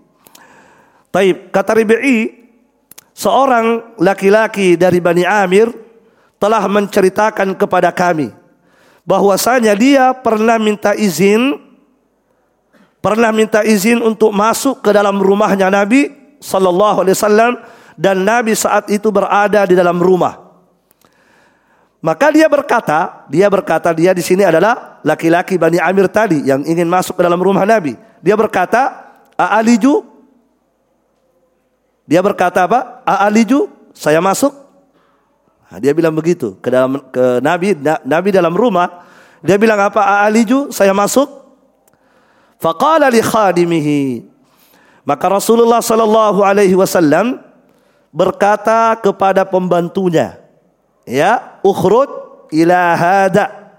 Taib 1.11 1.51
kata 1.51 1.75
Ribai 1.75 2.40
seorang 3.15 3.95
laki-laki 3.99 4.75
dari 4.79 4.99
Bani 5.03 5.23
Amir 5.27 5.71
telah 6.41 6.63
menceritakan 6.65 7.53
kepada 7.53 7.93
kami 7.93 8.33
bahwasanya 9.05 9.73
dia 9.77 10.13
pernah 10.15 10.57
minta 10.57 10.97
izin 10.97 11.57
pernah 13.01 13.33
minta 13.33 13.65
izin 13.65 13.99
untuk 14.01 14.29
masuk 14.31 14.85
ke 14.85 14.89
dalam 14.93 15.17
rumahnya 15.17 15.69
Nabi 15.73 16.09
sallallahu 16.41 17.05
alaihi 17.05 17.17
wasallam 17.17 17.53
dan 17.97 18.21
Nabi 18.25 18.53
saat 18.57 18.89
itu 18.89 19.09
berada 19.13 19.65
di 19.65 19.77
dalam 19.77 19.97
rumah. 20.01 20.53
Maka 22.01 22.33
dia 22.33 22.49
berkata, 22.49 23.29
dia 23.29 23.45
berkata 23.45 23.93
dia 23.93 24.09
di 24.09 24.25
sini 24.25 24.41
adalah 24.41 24.97
laki-laki 25.05 25.53
Bani 25.61 25.77
Amir 25.77 26.09
tadi 26.09 26.41
yang 26.41 26.65
ingin 26.65 26.89
masuk 26.89 27.13
ke 27.13 27.21
dalam 27.21 27.37
rumah 27.37 27.61
Nabi. 27.61 27.93
Dia 28.25 28.33
berkata, 28.33 29.13
"A'aliju 29.37 30.01
dia 32.09 32.19
berkata 32.19 32.65
apa? 32.65 33.00
A'aliju, 33.11 33.67
saya 33.91 34.23
masuk. 34.23 34.55
Nah, 35.67 35.79
dia 35.79 35.91
bilang 35.91 36.15
begitu 36.15 36.55
ke 36.59 36.67
dalam 36.71 36.99
ke 37.11 37.43
Nabi 37.43 37.75
Nabi 38.07 38.29
dalam 38.31 38.55
rumah. 38.55 39.03
Dia 39.43 39.59
bilang 39.59 39.79
apa? 39.83 39.99
A'aliju, 39.99 40.71
saya 40.71 40.95
masuk. 40.95 41.27
Faqala 42.61 43.11
li 43.11 43.19
khadimihi. 43.19 44.23
Maka 45.03 45.25
Rasulullah 45.27 45.81
sallallahu 45.81 46.45
alaihi 46.45 46.77
wasallam 46.77 47.41
berkata 48.13 48.93
kepada 49.01 49.43
pembantunya, 49.43 50.37
ya, 51.09 51.57
ukhruj 51.65 52.07
ila 52.53 52.79
hada. 52.95 53.75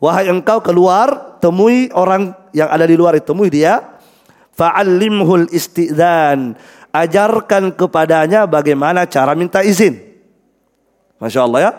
Wahai 0.00 0.32
engkau 0.32 0.64
keluar, 0.64 1.38
temui 1.44 1.92
orang 1.92 2.32
yang 2.56 2.72
ada 2.72 2.88
di 2.88 2.96
luar 2.96 3.20
temui 3.20 3.52
dia. 3.52 4.00
Fa'allimhul 4.56 5.52
istidzan 5.52 6.56
ajarkan 7.04 7.76
kepadanya 7.76 8.48
bagaimana 8.48 9.04
cara 9.04 9.36
minta 9.36 9.60
izin. 9.60 10.00
Masya 11.20 11.40
Allah 11.44 11.60
ya. 11.60 11.72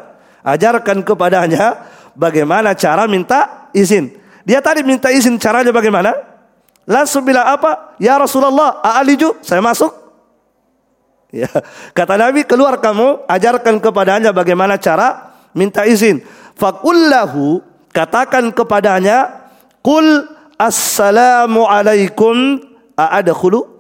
Ajarkan 0.45 1.01
kepadanya 1.01 1.89
bagaimana 2.13 2.77
cara 2.77 3.10
minta 3.10 3.69
izin. 3.73 4.13
Dia 4.47 4.62
tadi 4.63 4.86
minta 4.86 5.12
izin 5.12 5.36
caranya 5.41 5.73
bagaimana? 5.73 6.13
Langsung 6.88 7.27
bilang 7.27 7.43
apa? 7.43 7.99
Ya 7.99 8.15
Rasulullah, 8.15 8.80
a'aliju, 8.80 9.43
saya 9.43 9.60
masuk. 9.60 9.91
Ya. 11.36 11.51
Kata 11.91 12.15
Nabi, 12.15 12.47
keluar 12.47 12.80
kamu, 12.80 13.27
ajarkan 13.27 13.84
kepadanya 13.84 14.32
bagaimana 14.32 14.80
cara 14.80 15.36
minta 15.51 15.84
izin. 15.84 16.23
Fakullahu, 16.56 17.60
katakan 17.91 18.56
kepadanya, 18.56 19.51
Kul 19.84 20.32
assalamu 20.56 21.67
alaikum 21.67 22.63
a'adakhulu 22.95 23.77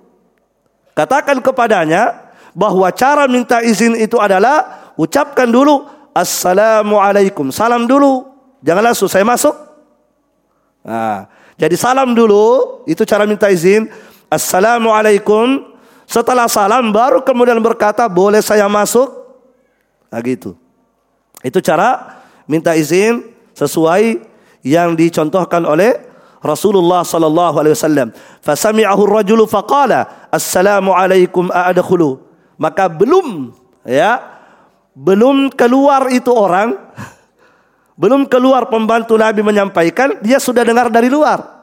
Katakan 0.97 1.37
kepadanya 1.45 2.33
bahwa 2.57 2.89
cara 2.89 3.29
minta 3.29 3.61
izin 3.61 3.93
itu 3.93 4.17
adalah 4.17 4.89
ucapkan 4.97 5.45
dulu 5.45 5.85
assalamualaikum. 6.17 7.53
Salam 7.53 7.85
dulu. 7.85 8.25
Jangan 8.65 8.81
langsung 8.81 9.05
saya 9.05 9.21
masuk. 9.21 9.53
Nah, 10.81 11.29
jadi 11.53 11.77
salam 11.77 12.17
dulu 12.17 12.81
itu 12.89 13.05
cara 13.05 13.29
minta 13.29 13.45
izin. 13.53 13.85
Assalamualaikum. 14.25 15.69
Setelah 16.09 16.49
salam 16.49 16.89
baru 16.89 17.21
kemudian 17.21 17.61
berkata 17.61 18.09
boleh 18.09 18.41
saya 18.41 18.65
masuk. 18.65 19.05
Nah 20.09 20.17
gitu. 20.25 20.57
Itu 21.45 21.61
cara 21.61 22.17
minta 22.49 22.73
izin 22.73 23.21
sesuai 23.53 24.25
yang 24.65 24.97
dicontohkan 24.97 25.61
oleh 25.61 26.01
Rasulullah 26.41 27.01
sallallahu 27.01 27.55
alaihi 27.57 27.73
wasallam. 27.73 28.07
Fasami'ahu 28.41 29.01
ar-rajulu 29.09 29.49
faqala, 29.49 30.29
"Assalamu 30.29 30.93
alaikum 30.93 31.49
a'adkhulu." 31.49 32.21
Maka 32.57 32.89
belum 32.89 33.53
ya, 33.85 34.21
belum 34.97 35.53
keluar 35.53 36.09
itu 36.09 36.29
orang, 36.33 36.73
belum 37.97 38.29
keluar 38.29 38.69
pembantu 38.69 39.17
Nabi 39.17 39.41
menyampaikan, 39.41 40.21
dia 40.21 40.37
sudah 40.37 40.61
dengar 40.61 40.89
dari 40.93 41.09
luar. 41.09 41.57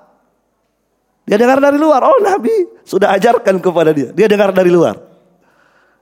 Dia 1.24 1.40
dengar 1.40 1.56
dari 1.56 1.80
luar. 1.80 2.04
Oh, 2.04 2.20
Nabi 2.20 2.52
sudah 2.84 3.16
ajarkan 3.16 3.56
kepada 3.62 3.96
dia. 3.96 4.12
Dia 4.12 4.28
dengar 4.28 4.52
dari 4.52 4.68
luar. 4.68 5.00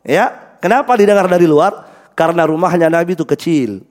Ya, 0.02 0.56
kenapa 0.58 0.98
didengar 0.98 1.30
dari 1.30 1.46
luar? 1.46 1.86
Karena 2.18 2.42
rumahnya 2.42 2.90
Nabi 2.90 3.14
itu 3.14 3.22
kecil. 3.22 3.86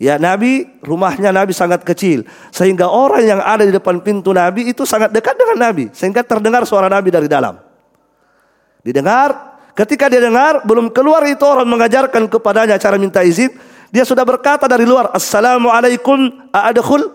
Ya 0.00 0.16
Nabi, 0.16 0.64
rumahnya 0.80 1.28
Nabi 1.28 1.52
sangat 1.52 1.84
kecil. 1.84 2.24
Sehingga 2.48 2.88
orang 2.88 3.20
yang 3.20 3.40
ada 3.44 3.68
di 3.68 3.72
depan 3.76 4.00
pintu 4.00 4.32
Nabi 4.32 4.72
itu 4.72 4.88
sangat 4.88 5.12
dekat 5.12 5.36
dengan 5.36 5.68
Nabi. 5.68 5.92
Sehingga 5.92 6.24
terdengar 6.24 6.64
suara 6.64 6.88
Nabi 6.88 7.12
dari 7.12 7.28
dalam. 7.28 7.60
Didengar, 8.80 9.60
ketika 9.76 10.08
dia 10.08 10.24
dengar, 10.24 10.64
belum 10.64 10.88
keluar 10.88 11.20
itu 11.28 11.44
orang 11.44 11.68
mengajarkan 11.68 12.32
kepadanya 12.32 12.80
cara 12.80 12.96
minta 12.96 13.20
izin. 13.20 13.52
Dia 13.92 14.08
sudah 14.08 14.24
berkata 14.24 14.64
dari 14.64 14.88
luar, 14.88 15.12
Assalamualaikum 15.12 16.48
a'adkhul. 16.48 17.12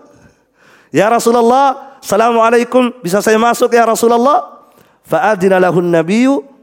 Ya 0.94 1.10
Rasulullah, 1.10 1.98
Assalamualaikum, 1.98 3.02
bisa 3.02 3.18
saya 3.18 3.34
masuk 3.34 3.74
ya 3.74 3.82
Rasulullah? 3.82 4.62
Fa'adina 5.02 5.58
lahun 5.58 5.90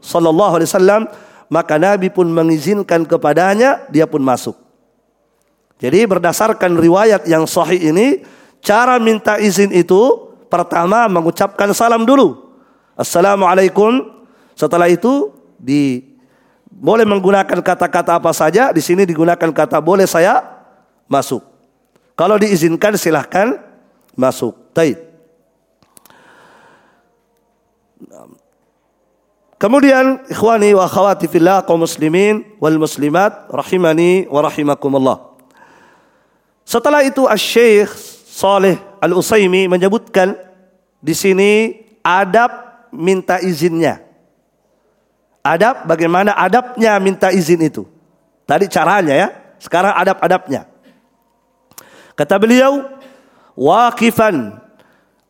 sallallahu 0.00 0.56
alaihi 0.56 0.72
wasallam. 0.72 1.04
Maka 1.52 1.76
Nabi 1.76 2.08
pun 2.08 2.32
mengizinkan 2.32 3.04
kepadanya, 3.04 3.84
dia 3.92 4.08
pun 4.08 4.24
masuk. 4.24 4.63
Jadi 5.82 6.06
berdasarkan 6.06 6.78
riwayat 6.78 7.26
yang 7.26 7.44
sahih 7.44 7.90
ini, 7.90 8.22
cara 8.62 8.96
minta 9.02 9.36
izin 9.42 9.74
itu 9.74 10.30
pertama 10.46 11.10
mengucapkan 11.10 11.70
salam 11.74 12.06
dulu. 12.06 12.46
Assalamualaikum. 12.94 14.14
Setelah 14.54 14.86
itu 14.86 15.34
di 15.58 16.14
boleh 16.70 17.02
menggunakan 17.02 17.58
kata-kata 17.58 18.22
apa 18.22 18.30
saja. 18.30 18.70
Di 18.70 18.78
sini 18.78 19.02
digunakan 19.02 19.50
kata 19.50 19.82
boleh 19.82 20.06
saya 20.06 20.42
masuk. 21.10 21.42
Kalau 22.14 22.38
diizinkan 22.38 22.94
silahkan 22.94 23.58
masuk. 24.14 24.54
Taib. 24.70 24.98
Kemudian 29.58 30.22
ikhwani 30.28 30.76
wa 30.76 30.84
akhwati 30.86 31.26
fillah 31.26 31.64
kaum 31.64 31.82
muslimin 31.82 32.44
wal 32.62 32.78
muslimat 32.78 33.50
rahimani 33.50 34.30
wa 34.30 34.44
rahimakumullah. 34.44 35.33
Setelah 36.64 37.04
itu 37.04 37.28
Asy-Syaikh 37.28 37.92
Saleh 38.34 38.80
Al-Utsaimin 38.98 39.68
menyebutkan 39.70 40.34
di 40.98 41.12
sini 41.12 41.76
adab 42.00 42.88
minta 42.90 43.38
izinnya. 43.38 44.00
Adab 45.44 45.84
bagaimana 45.84 46.32
adabnya 46.32 46.96
minta 46.98 47.28
izin 47.28 47.68
itu. 47.68 47.84
Tadi 48.48 48.64
caranya 48.68 49.14
ya, 49.14 49.28
sekarang 49.60 49.92
adab-adabnya. 49.92 50.64
Kata 52.16 52.40
beliau, 52.40 52.88
waqifan 53.52 54.56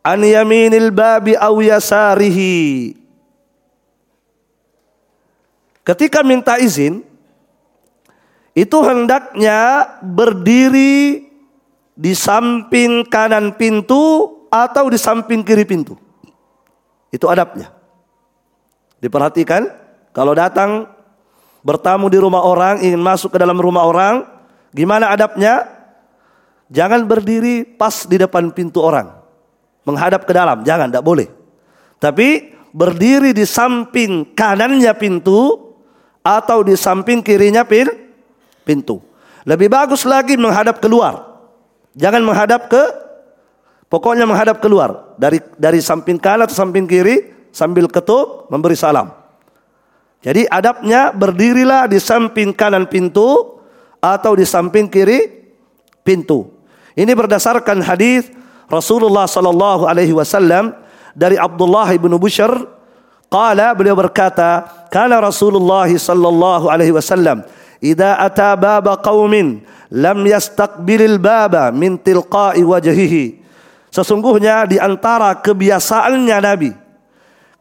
an 0.07 0.21
yaminil 0.23 0.95
babi 0.95 1.35
aw 1.35 1.55
yasarihi. 1.59 2.95
Ketika 5.85 6.23
minta 6.23 6.57
izin, 6.63 7.03
itu 8.55 8.79
hendaknya 8.87 9.91
berdiri 9.99 11.24
di 11.95 12.13
samping 12.13 13.07
kanan 13.07 13.55
pintu 13.55 14.35
atau 14.51 14.91
di 14.91 14.99
samping 14.99 15.47
kiri 15.47 15.63
pintu. 15.67 15.95
Itu 17.15 17.31
adabnya. 17.31 17.71
Diperhatikan, 18.99 19.71
kalau 20.11 20.35
datang 20.35 20.91
bertamu 21.63 22.11
di 22.11 22.19
rumah 22.19 22.43
orang, 22.43 22.83
ingin 22.83 22.99
masuk 22.99 23.35
ke 23.35 23.39
dalam 23.39 23.59
rumah 23.59 23.87
orang, 23.87 24.27
gimana 24.75 25.15
adabnya? 25.15 25.71
Jangan 26.75 27.07
berdiri 27.07 27.63
pas 27.63 28.07
di 28.07 28.19
depan 28.19 28.51
pintu 28.51 28.83
orang. 28.83 29.15
Menghadap 29.87 30.27
ke 30.27 30.33
dalam, 30.35 30.65
jangan, 30.67 30.91
tidak 30.91 31.05
boleh. 31.07 31.29
Tapi 32.01 32.57
berdiri 32.75 33.31
di 33.31 33.47
samping 33.47 34.35
kanannya 34.35 34.91
pintu 34.99 35.71
atau 36.25 36.65
di 36.65 36.75
samping 36.75 37.21
kirinya 37.21 37.63
pintu. 38.65 38.99
Lebih 39.45 39.69
bagus 39.69 40.09
lagi 40.09 40.41
menghadap 40.41 40.81
keluar. 40.81 41.34
Jangan 41.95 42.23
menghadap 42.27 42.67
ke 42.67 42.83
pokoknya 43.87 44.27
menghadap 44.27 44.59
keluar 44.59 45.15
dari 45.15 45.39
dari 45.55 45.79
samping 45.79 46.19
kanan 46.19 46.51
atau 46.51 46.59
samping 46.59 46.91
kiri 46.91 47.31
sambil 47.55 47.87
ketuk 47.87 48.51
memberi 48.51 48.75
salam. 48.75 49.15
Jadi 50.25 50.49
adabnya 50.51 51.15
berdirilah 51.15 51.87
di 51.87 52.03
samping 52.03 52.51
kanan 52.51 52.91
pintu 52.91 53.61
atau 54.03 54.35
di 54.35 54.43
samping 54.43 54.91
kiri 54.91 55.47
pintu. 56.03 56.51
Ini 56.99 57.11
berdasarkan 57.15 57.85
hadis 57.85 58.31
Rasulullah 58.67 59.29
sallallahu 59.29 59.87
alaihi 59.87 60.17
wasallam 60.17 60.75
dari 61.15 61.39
Abdullah 61.39 61.91
bin 61.95 62.17
Bushr 62.19 62.51
qala 63.31 63.71
beliau 63.77 63.95
berkata 63.95 64.67
kana 64.91 65.23
Rasulullah 65.23 65.87
sallallahu 65.87 66.71
alaihi 66.71 66.95
wasallam 66.95 67.45
idza 67.83 68.17
ata 68.19 68.57
baba 68.57 68.99
qaumin 68.99 69.63
lam 69.95 70.27
yastaqbilil 70.27 71.23
baba 71.23 71.71
min 71.71 71.95
tilqa'i 71.95 72.67
wajhihi. 72.67 73.47
Sesungguhnya 73.95 74.67
di 74.67 74.83
antara 74.83 75.39
kebiasaannya 75.39 76.39
nabi 76.43 76.75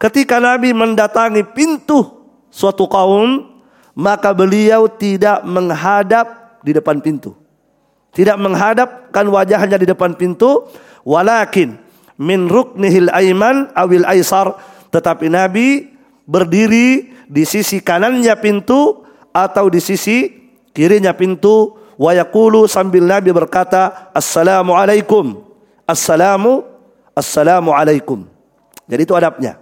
ketika 0.02 0.42
nabi 0.42 0.74
mendatangi 0.74 1.46
pintu 1.54 2.26
suatu 2.50 2.90
kaum 2.90 3.54
maka 3.94 4.34
beliau 4.34 4.90
tidak 4.90 5.46
menghadap 5.46 6.58
di 6.66 6.74
depan 6.74 6.98
pintu. 7.06 7.38
Tidak 8.14 8.38
menghadapkan 8.38 9.26
wajahnya 9.30 9.78
di 9.78 9.86
depan 9.86 10.18
pintu 10.18 10.66
walakin 11.06 11.78
min 12.18 12.50
ruknihil 12.50 13.14
aiman 13.14 13.70
awil 13.78 14.06
aisar. 14.10 14.58
Tetapi 14.90 15.30
nabi 15.30 15.94
berdiri 16.26 17.14
di 17.30 17.44
sisi 17.46 17.82
kanannya 17.82 18.34
pintu 18.42 19.06
atau 19.34 19.70
di 19.70 19.82
sisi 19.82 20.30
kirinya 20.74 21.14
pintu 21.14 21.83
wa 21.98 22.12
yaqulu 22.14 22.66
sambil 22.66 23.06
Nabi 23.06 23.30
berkata 23.34 24.12
assalamu 24.14 24.74
alaikum. 24.74 25.44
Assalamu 25.84 26.64
assalamu 27.14 27.76
alaikum. 27.76 28.26
Jadi 28.88 29.02
itu 29.04 29.14
adabnya. 29.16 29.60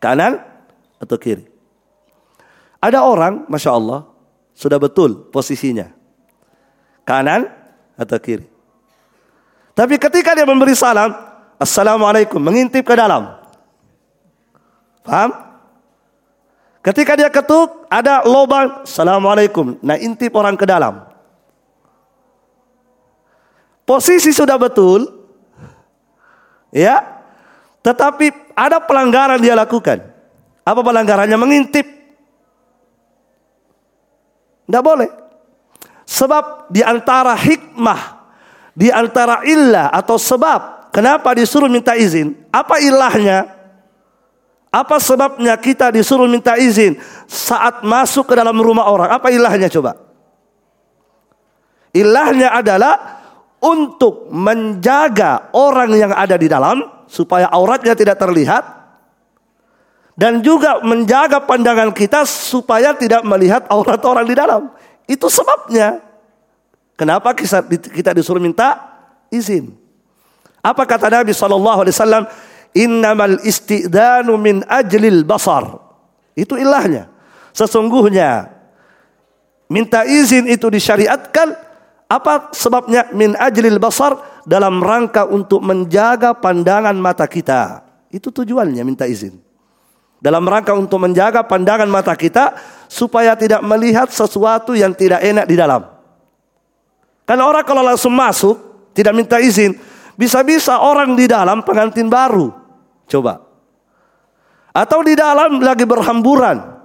Kanan 0.00 0.40
atau 1.00 1.16
kiri. 1.16 1.48
Ada 2.80 3.02
orang 3.02 3.48
Masya 3.48 3.70
Allah 3.72 4.06
sudah 4.52 4.76
betul 4.80 5.28
posisinya. 5.32 5.92
Kanan 7.06 7.48
atau 7.96 8.18
kiri. 8.20 8.46
Tapi 9.76 10.00
ketika 10.00 10.32
dia 10.32 10.48
memberi 10.48 10.72
salam 10.72 11.12
assalamualaikum 11.60 12.40
mengintip 12.40 12.84
ke 12.84 12.94
dalam. 12.96 13.36
Paham 15.04 15.45
Ketika 16.86 17.18
dia 17.18 17.26
ketuk, 17.26 17.90
ada 17.90 18.22
lubang. 18.22 18.86
Assalamualaikum. 18.86 19.74
Nah 19.82 19.98
intip 19.98 20.30
orang 20.38 20.54
ke 20.54 20.62
dalam. 20.62 21.02
Posisi 23.82 24.30
sudah 24.30 24.54
betul. 24.54 25.10
Ya. 26.70 27.02
Tetapi 27.82 28.54
ada 28.54 28.78
pelanggaran 28.78 29.42
dia 29.42 29.58
lakukan. 29.58 29.98
Apa 30.62 30.80
pelanggarannya? 30.86 31.34
Mengintip. 31.34 31.86
Tidak 34.70 34.82
boleh. 34.82 35.10
Sebab 36.06 36.70
di 36.70 36.86
antara 36.86 37.34
hikmah, 37.34 38.30
di 38.78 38.94
antara 38.94 39.42
illah 39.42 39.90
atau 39.90 40.14
sebab, 40.22 40.94
kenapa 40.94 41.34
disuruh 41.34 41.66
minta 41.66 41.98
izin? 41.98 42.46
Apa 42.54 42.78
ilahnya? 42.78 43.55
Apa 44.70 45.00
sebabnya 45.00 45.56
kita 45.56 45.88
disuruh 45.88 46.28
minta 46.28 46.58
izin 46.58 47.00
saat 47.24 47.80
masuk 47.86 48.28
ke 48.30 48.34
dalam 48.36 48.56
rumah 48.58 48.86
orang? 48.90 49.08
Apa 49.08 49.32
ilahnya 49.32 49.72
coba? 49.72 49.96
Ilahnya 51.96 52.52
adalah 52.52 52.94
untuk 53.62 54.28
menjaga 54.28 55.48
orang 55.56 55.90
yang 55.96 56.12
ada 56.12 56.36
di 56.36 56.44
dalam 56.44 56.84
supaya 57.08 57.48
auratnya 57.48 57.96
tidak 57.96 58.20
terlihat 58.20 58.76
dan 60.16 60.44
juga 60.44 60.80
menjaga 60.84 61.44
pandangan 61.44 61.92
kita 61.92 62.24
supaya 62.24 62.92
tidak 62.96 63.24
melihat 63.24 63.64
aurat 63.72 64.00
orang 64.04 64.28
di 64.28 64.36
dalam. 64.36 64.72
Itu 65.04 65.28
sebabnya. 65.28 66.04
Kenapa 66.96 67.36
kita 67.36 68.16
disuruh 68.16 68.40
minta 68.40 68.80
izin? 69.28 69.76
Apa 70.64 70.88
kata 70.88 71.12
Nabi 71.12 71.36
Shallallahu 71.36 71.84
Alaihi 71.84 71.94
Wasallam? 71.94 72.24
Innamal 72.72 73.38
istidanu 73.46 74.34
min 74.40 74.64
ajlil 74.66 75.22
basar. 75.22 75.78
Itu 76.34 76.58
ilahnya. 76.58 77.08
Sesungguhnya 77.52 78.50
minta 79.70 80.04
izin 80.04 80.50
itu 80.50 80.68
disyariatkan 80.68 81.66
Apa 82.06 82.54
sebabnya? 82.54 83.10
Min 83.10 83.34
ajlil 83.34 83.82
basar 83.82 84.14
dalam 84.46 84.78
rangka 84.78 85.26
untuk 85.26 85.58
menjaga 85.58 86.38
pandangan 86.38 86.94
mata 86.94 87.26
kita. 87.26 87.82
Itu 88.14 88.30
tujuannya 88.30 88.82
minta 88.86 89.10
izin. 89.10 89.42
Dalam 90.22 90.46
rangka 90.46 90.72
untuk 90.72 91.02
menjaga 91.02 91.42
pandangan 91.42 91.90
mata 91.90 92.14
kita 92.14 92.54
supaya 92.86 93.34
tidak 93.34 93.60
melihat 93.66 94.06
sesuatu 94.06 94.72
yang 94.78 94.94
tidak 94.94 95.18
enak 95.18 95.44
di 95.50 95.58
dalam. 95.58 95.82
Kan 97.26 97.42
orang 97.42 97.66
kalau 97.66 97.82
langsung 97.82 98.14
masuk 98.14 98.54
tidak 98.94 99.12
minta 99.12 99.42
izin, 99.42 99.74
bisa-bisa 100.16 100.80
orang 100.82 101.14
di 101.14 101.28
dalam 101.28 101.62
pengantin 101.62 102.10
baru. 102.10 102.50
Coba. 103.06 103.44
Atau 104.76 105.00
di 105.06 105.16
dalam 105.16 105.62
lagi 105.62 105.84
berhamburan. 105.88 106.76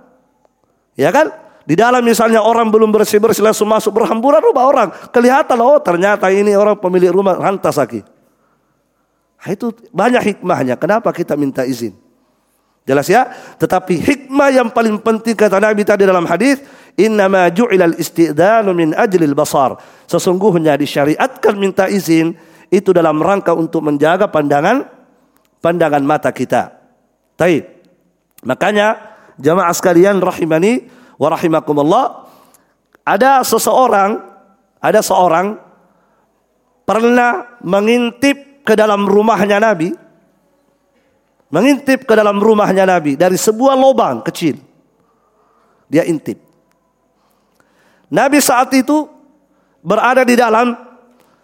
Ya 0.95 1.09
kan? 1.11 1.33
Di 1.65 1.79
dalam 1.79 2.03
misalnya 2.03 2.43
orang 2.43 2.67
belum 2.67 2.91
bersih-bersih 2.91 3.43
langsung 3.43 3.67
masuk 3.71 3.95
berhamburan 3.95 4.43
rumah 4.43 4.65
orang. 4.67 4.89
Kelihatan 5.11 5.59
oh 5.63 5.79
ternyata 5.79 6.27
ini 6.27 6.55
orang 6.55 6.75
pemilik 6.77 7.11
rumah 7.11 7.35
lantas 7.39 7.79
lagi. 7.79 8.03
Nah, 9.41 9.49
itu 9.49 9.73
banyak 9.89 10.21
hikmahnya. 10.35 10.77
Kenapa 10.77 11.09
kita 11.09 11.33
minta 11.33 11.65
izin? 11.65 11.97
Jelas 12.85 13.05
ya? 13.09 13.29
Tetapi 13.61 13.93
hikmah 13.97 14.49
yang 14.53 14.69
paling 14.73 14.97
penting 15.01 15.37
kata 15.37 15.61
Nabi 15.61 15.85
tadi 15.85 16.05
dalam 16.05 16.25
hadis, 16.25 16.61
"Innama 16.97 17.49
ju'ilal 17.53 17.97
istidanu 17.97 18.73
min 18.73 18.97
ajlil 18.97 19.37
basar." 19.37 19.77
Sesungguhnya 20.09 20.73
disyariatkan 20.77 21.57
minta 21.57 21.85
izin 21.85 22.33
itu 22.71 22.95
dalam 22.95 23.19
rangka 23.19 23.51
untuk 23.51 23.83
menjaga 23.83 24.31
pandangan 24.31 24.87
pandangan 25.59 26.01
mata 26.01 26.31
kita. 26.31 26.71
Taib. 27.35 27.67
Makanya 28.47 28.97
jamaah 29.37 29.75
sekalian 29.75 30.23
rahimani 30.23 30.87
wa 31.19 31.27
rahimakumullah 31.29 32.25
ada 33.05 33.45
seseorang 33.45 34.17
ada 34.81 35.03
seorang 35.05 35.61
pernah 36.87 37.59
mengintip 37.61 38.65
ke 38.65 38.73
dalam 38.73 39.05
rumahnya 39.05 39.61
Nabi 39.61 39.93
mengintip 41.53 42.09
ke 42.09 42.13
dalam 42.17 42.41
rumahnya 42.41 42.89
Nabi 42.89 43.13
dari 43.13 43.37
sebuah 43.37 43.77
lubang 43.77 44.25
kecil 44.25 44.57
dia 45.85 46.01
intip 46.09 46.41
Nabi 48.09 48.41
saat 48.41 48.73
itu 48.73 49.05
berada 49.85 50.25
di 50.25 50.33
dalam 50.33 50.73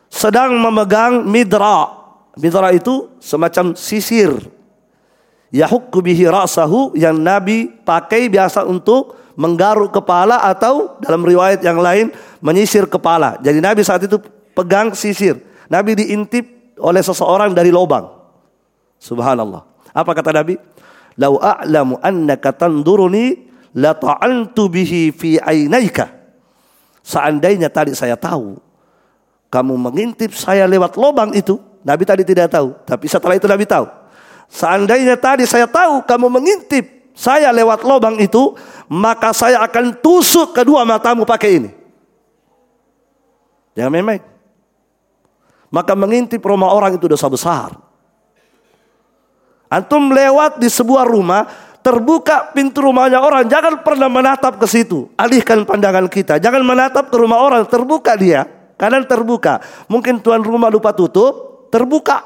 sedang 0.07 0.55
memegang 0.57 1.27
midra 1.27 1.91
midra 2.39 2.71
itu 2.71 3.11
semacam 3.19 3.75
sisir 3.75 4.31
yahukku 5.51 6.03
bihi 6.03 6.27
rasahu 6.27 6.95
yang 6.95 7.15
Nabi 7.19 7.71
pakai 7.83 8.27
biasa 8.27 8.67
untuk 8.67 9.15
menggaruk 9.37 9.93
kepala 9.93 10.41
atau 10.41 10.97
dalam 10.99 11.21
riwayat 11.21 11.61
yang 11.61 11.77
lain 11.77 12.09
menyisir 12.41 12.89
kepala. 12.89 13.37
Jadi 13.39 13.61
Nabi 13.61 13.85
saat 13.85 14.01
itu 14.01 14.17
pegang 14.57 14.97
sisir. 14.97 15.37
Nabi 15.69 15.93
diintip 15.93 16.73
oleh 16.81 17.05
seseorang 17.05 17.53
dari 17.53 17.69
lubang. 17.69 18.09
Subhanallah. 18.97 19.61
Apa 19.93 20.17
kata 20.17 20.33
Nabi? 20.33 20.57
Lau 21.21 21.37
a'lamu 21.37 22.01
annaka 22.01 22.53
tanduruni 22.53 23.45
la 23.77 23.93
ta'antu 23.93 24.69
bihi 24.69 25.13
fi 25.13 25.37
ainaika. 25.37 26.09
Seandainya 27.05 27.69
tadi 27.69 27.93
saya 27.93 28.17
tahu 28.17 28.57
kamu 29.57 29.73
mengintip 29.73 30.37
saya 30.37 30.69
lewat 30.69 30.93
lubang 30.93 31.33
itu, 31.33 31.57
Nabi 31.81 32.05
tadi 32.05 32.21
tidak 32.21 32.53
tahu, 32.53 32.77
tapi 32.85 33.09
setelah 33.09 33.33
itu 33.41 33.49
Nabi 33.49 33.65
tahu. 33.65 33.89
Seandainya 34.53 35.17
tadi 35.17 35.49
saya 35.49 35.65
tahu 35.65 36.05
kamu 36.05 36.29
mengintip 36.29 36.85
saya 37.17 37.49
lewat 37.49 37.81
lubang 37.81 38.21
itu, 38.21 38.53
maka 38.85 39.33
saya 39.33 39.65
akan 39.65 39.97
tusuk 39.97 40.53
kedua 40.53 40.85
matamu 40.85 41.25
pakai 41.25 41.57
ini. 41.57 41.73
Jangan 43.73 43.89
main-main. 43.89 44.21
Maka 45.73 45.97
mengintip 45.97 46.45
rumah 46.45 46.69
orang 46.69 46.93
itu 47.01 47.09
dosa 47.09 47.25
besar. 47.25 47.81
Antum 49.73 50.13
lewat 50.13 50.61
di 50.61 50.69
sebuah 50.69 51.01
rumah, 51.09 51.49
terbuka 51.81 52.53
pintu 52.53 52.85
rumahnya 52.85 53.25
orang, 53.25 53.49
jangan 53.49 53.81
pernah 53.81 54.05
menatap 54.05 54.61
ke 54.61 54.69
situ. 54.69 55.09
Alihkan 55.17 55.65
pandangan 55.65 56.05
kita, 56.05 56.37
jangan 56.37 56.61
menatap 56.61 57.09
ke 57.09 57.17
rumah 57.17 57.41
orang, 57.41 57.65
terbuka 57.65 58.13
dia. 58.13 58.56
Kanan 58.77 59.09
terbuka. 59.09 59.59
Mungkin 59.89 60.21
tuan 60.21 60.45
rumah 60.45 60.69
lupa 60.69 60.93
tutup, 60.93 61.67
terbuka. 61.73 62.21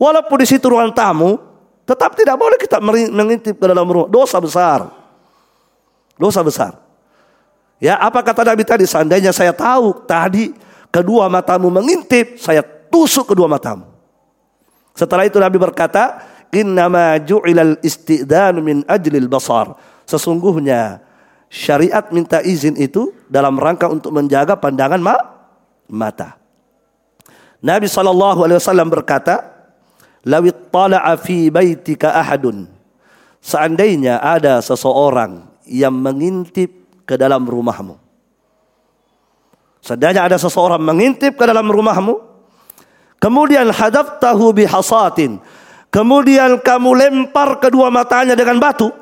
Walaupun 0.00 0.36
di 0.40 0.46
situ 0.48 0.64
ruang 0.72 0.90
tamu, 0.96 1.36
tetap 1.84 2.16
tidak 2.16 2.40
boleh 2.40 2.56
kita 2.56 2.80
mengintip 3.12 3.60
ke 3.60 3.66
dalam 3.68 3.84
rumah. 3.84 4.08
Dosa 4.08 4.40
besar. 4.40 4.88
Dosa 6.16 6.40
besar. 6.40 6.72
Ya, 7.78 7.94
apa 8.00 8.24
kata 8.24 8.42
Nabi 8.42 8.66
tadi? 8.66 8.88
Seandainya 8.88 9.30
saya 9.30 9.54
tahu 9.54 10.02
tadi 10.02 10.50
kedua 10.90 11.30
matamu 11.30 11.70
mengintip, 11.70 12.40
saya 12.40 12.64
tusuk 12.64 13.36
kedua 13.36 13.46
matamu. 13.46 13.86
Setelah 14.98 15.30
itu 15.30 15.38
Nabi 15.38 15.62
berkata, 15.62 16.18
"Innama 16.50 17.22
ju'ilal 17.22 17.78
istidanu 17.86 18.58
min 18.64 18.82
ajlil 18.82 19.30
basar." 19.30 19.78
Sesungguhnya 20.10 20.98
syariat 21.46 22.10
minta 22.10 22.42
izin 22.42 22.74
itu 22.74 23.14
dalam 23.30 23.54
rangka 23.54 23.86
untuk 23.86 24.10
menjaga 24.10 24.58
pandangan 24.58 24.98
ma 24.98 25.37
mata. 25.90 26.38
Nabi 27.58 27.90
saw 27.90 28.06
berkata, 28.86 29.58
Lawit 30.28 30.70
tala'a 30.70 31.16
fi 31.16 31.48
baitika 31.48 32.14
ahadun. 32.14 32.68
Seandainya 33.40 34.20
ada 34.20 34.60
seseorang 34.60 35.46
yang 35.64 35.94
mengintip 35.94 36.68
ke 37.08 37.14
dalam 37.16 37.48
rumahmu. 37.48 37.96
Seandainya 39.80 40.26
ada 40.28 40.36
seseorang 40.36 40.82
mengintip 40.82 41.38
ke 41.38 41.44
dalam 41.48 41.64
rumahmu. 41.64 42.20
Kemudian 43.18 43.72
hadaftahu 43.72 44.52
bihasatin. 44.52 45.40
Kemudian 45.88 46.60
kamu 46.60 46.90
lempar 46.92 47.56
kedua 47.62 47.88
matanya 47.88 48.36
dengan 48.36 48.60
batu. 48.60 48.92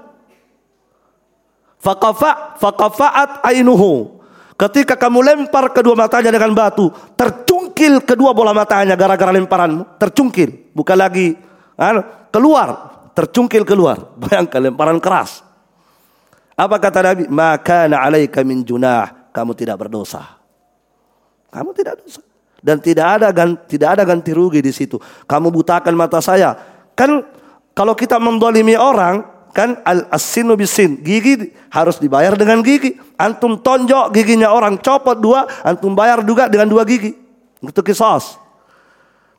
Faqafa 1.83 2.61
faqafa'at 2.61 3.43
ainuhu. 3.51 4.16
Ketika 4.57 4.97
kamu 4.97 5.21
lempar 5.21 5.69
kedua 5.69 5.93
matanya 5.93 6.33
dengan 6.33 6.57
batu, 6.57 6.89
tercungkil 7.13 8.01
kedua 8.09 8.33
bola 8.33 8.57
matanya 8.57 8.97
gara-gara 8.97 9.29
lemparanmu, 9.29 10.01
tercungkil 10.01 10.73
bukan 10.73 10.97
lagi 10.97 11.37
anu, 11.77 12.01
keluar, 12.33 12.69
tercungkil 13.13 13.69
keluar. 13.69 14.13
Bayangkan 14.25 14.61
lemparan 14.65 14.97
keras. 14.97 15.45
Apa 16.57 16.81
kata 16.81 17.05
Nabi? 17.05 17.25
Maka 17.29 17.85
alaika 17.85 18.41
min 18.41 18.65
junah. 18.65 19.29
Kamu 19.29 19.53
tidak 19.53 19.77
berdosa. 19.77 20.25
Kamu 21.53 21.77
tidak 21.77 22.01
dosa. 22.01 22.25
Dan 22.57 22.81
tidak 22.81 23.21
ada 23.21 23.29
ganti, 23.37 23.77
tidak 23.77 24.01
ada 24.01 24.03
ganti 24.09 24.33
rugi 24.33 24.65
di 24.65 24.73
situ. 24.73 24.97
Kamu 25.29 25.53
butakan 25.53 25.93
mata 25.93 26.25
saya. 26.25 26.57
Kan 26.97 27.21
kalau 27.77 27.93
kita 27.93 28.17
mendolimi 28.17 28.73
orang, 28.73 29.36
kan 29.57 29.81
al 29.89 30.05
asinu 30.13 30.53
bisin 30.53 31.01
gigi 31.01 31.49
harus 31.73 31.97
dibayar 31.97 32.37
dengan 32.37 32.61
gigi. 32.61 33.01
Antum 33.17 33.57
tonjok 33.57 34.13
giginya 34.13 34.53
orang, 34.53 34.77
copot 34.77 35.17
dua, 35.17 35.49
antum 35.65 35.97
bayar 35.97 36.21
juga 36.21 36.45
dengan 36.53 36.69
dua 36.69 36.85
gigi. 36.85 37.17
Itu 37.65 37.81
kisos. 37.81 38.37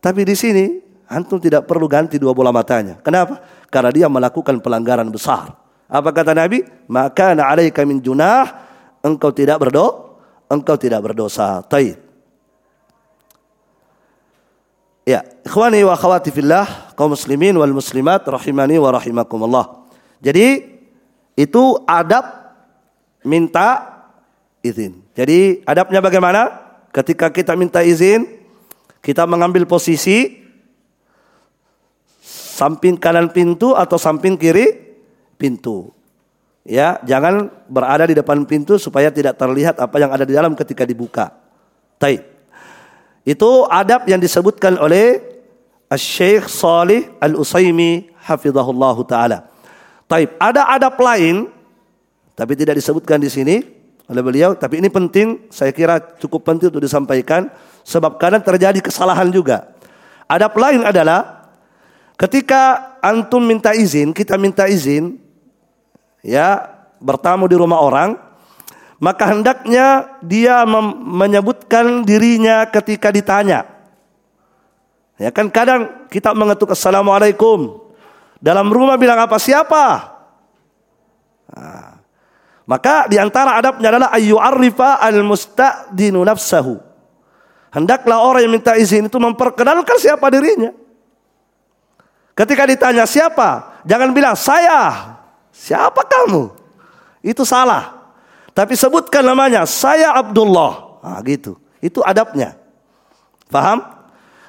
Tapi 0.01 0.25
di 0.25 0.33
sini 0.33 0.81
antum 1.05 1.37
tidak 1.37 1.69
perlu 1.69 1.85
ganti 1.85 2.17
dua 2.17 2.33
bola 2.33 2.49
matanya. 2.49 2.97
Kenapa? 3.05 3.37
Karena 3.69 3.93
dia 3.93 4.07
melakukan 4.09 4.57
pelanggaran 4.57 5.05
besar. 5.13 5.53
Apa 5.85 6.09
kata 6.09 6.33
Nabi? 6.33 6.65
Maka 6.89 7.37
alaika 7.37 7.85
min 7.85 8.01
junah, 8.01 8.49
engkau 9.05 9.29
tidak 9.29 9.61
berdosa, 9.61 10.17
engkau 10.49 10.75
tidak 10.81 11.05
berdosa. 11.05 11.61
Taib. 11.69 12.01
Ya, 15.07 15.23
ikhwani 15.47 15.87
wa 15.87 15.95
akhwati 15.95 16.35
fillah, 16.35 16.91
kaum 16.99 17.15
muslimin 17.15 17.55
wal 17.55 17.71
muslimat 17.71 18.27
rahimani 18.27 18.75
wa 18.75 18.91
rahimakumullah. 18.91 19.86
Jadi 20.21 20.77
itu 21.37 21.63
adab 21.85 22.25
minta 23.21 24.01
izin. 24.65 25.03
Jadi 25.13 25.61
adabnya 25.63 26.01
bagaimana? 26.01 26.41
Ketika 26.89 27.29
kita 27.29 27.53
minta 27.53 27.85
izin, 27.85 28.25
kita 29.05 29.29
mengambil 29.29 29.69
posisi 29.69 30.47
samping 32.57 32.97
kanan 32.97 33.29
pintu 33.29 33.77
atau 33.77 34.01
samping 34.01 34.33
kiri 34.33 34.73
pintu. 35.37 35.93
Ya, 36.67 36.99
jangan 37.05 37.47
berada 37.69 38.09
di 38.09 38.17
depan 38.17 38.43
pintu 38.43 38.75
supaya 38.75 39.07
tidak 39.07 39.39
terlihat 39.39 39.79
apa 39.79 39.95
yang 40.01 40.11
ada 40.11 40.27
di 40.27 40.33
dalam 40.35 40.51
ketika 40.57 40.83
dibuka. 40.83 41.31
Taib. 42.01 42.25
Itu 43.23 43.63
adab 43.71 44.03
yang 44.09 44.19
disebutkan 44.19 44.75
oleh 44.75 45.21
Syekh 45.95 46.51
Salih 46.51 47.07
Al-Usaimi 47.23 48.11
hafizahullahu 48.19 49.07
taala. 49.07 49.47
Taib. 50.07 50.35
Ada 50.39 50.71
adab 50.75 50.95
lain 50.99 51.51
tapi 52.33 52.53
tidak 52.55 52.79
disebutkan 52.79 53.19
di 53.19 53.27
sini 53.27 53.55
oleh 54.07 54.23
beliau, 54.23 54.55
tapi 54.55 54.79
ini 54.79 54.87
penting, 54.87 55.51
saya 55.51 55.75
kira 55.75 55.99
cukup 55.99 56.47
penting 56.47 56.71
untuk 56.71 56.79
disampaikan 56.79 57.51
sebab 57.83 58.15
kadang 58.15 58.39
terjadi 58.39 58.79
kesalahan 58.79 59.27
juga. 59.27 59.75
Adab 60.31 60.55
lain 60.55 60.87
adalah 60.87 61.37
Ketika 62.17 62.97
antum 62.97 63.45
minta 63.45 63.77
izin, 63.77 64.09
kita 64.09 64.41
minta 64.41 64.65
izin, 64.65 65.21
ya 66.25 66.65
bertamu 66.97 67.45
di 67.45 67.53
rumah 67.53 67.77
orang, 67.77 68.17
maka 68.97 69.29
hendaknya 69.29 70.17
dia 70.25 70.65
menyebutkan 70.65 72.01
dirinya 72.01 72.65
ketika 72.73 73.13
ditanya. 73.13 73.69
Ya 75.21 75.29
kan 75.29 75.53
kadang 75.53 76.09
kita 76.09 76.33
mengetuk 76.33 76.73
assalamualaikum. 76.73 77.85
Dalam 78.37 78.69
rumah 78.69 78.95
bilang 78.95 79.17
apa 79.17 79.37
siapa? 79.41 79.85
Nah, 81.53 81.97
maka 82.67 83.09
di 83.09 83.17
antara 83.17 83.57
adabnya 83.57 83.89
adalah 83.89 84.09
ayu 84.13 84.37
arifa 84.37 85.01
al 85.01 85.25
musta'dinu 85.25 86.21
nafsahu. 86.21 86.77
Hendaklah 87.73 88.23
orang 88.23 88.47
yang 88.47 88.53
minta 88.53 88.73
izin 88.77 89.09
itu 89.09 89.17
memperkenalkan 89.17 89.97
siapa 89.99 90.27
dirinya. 90.31 90.71
Ketika 92.37 92.69
ditanya 92.69 93.09
siapa, 93.09 93.81
jangan 93.81 94.13
bilang 94.13 94.37
saya. 94.37 95.13
Siapa 95.49 96.05
kamu? 96.05 96.53
Itu 97.25 97.41
salah. 97.41 97.97
Tapi 98.53 98.77
sebutkan 98.77 99.25
namanya, 99.25 99.65
saya 99.65 100.13
Abdullah. 100.13 101.01
Nah, 101.01 101.19
gitu. 101.25 101.57
Itu 101.81 102.05
adabnya. 102.05 102.57
Faham? 103.49 103.81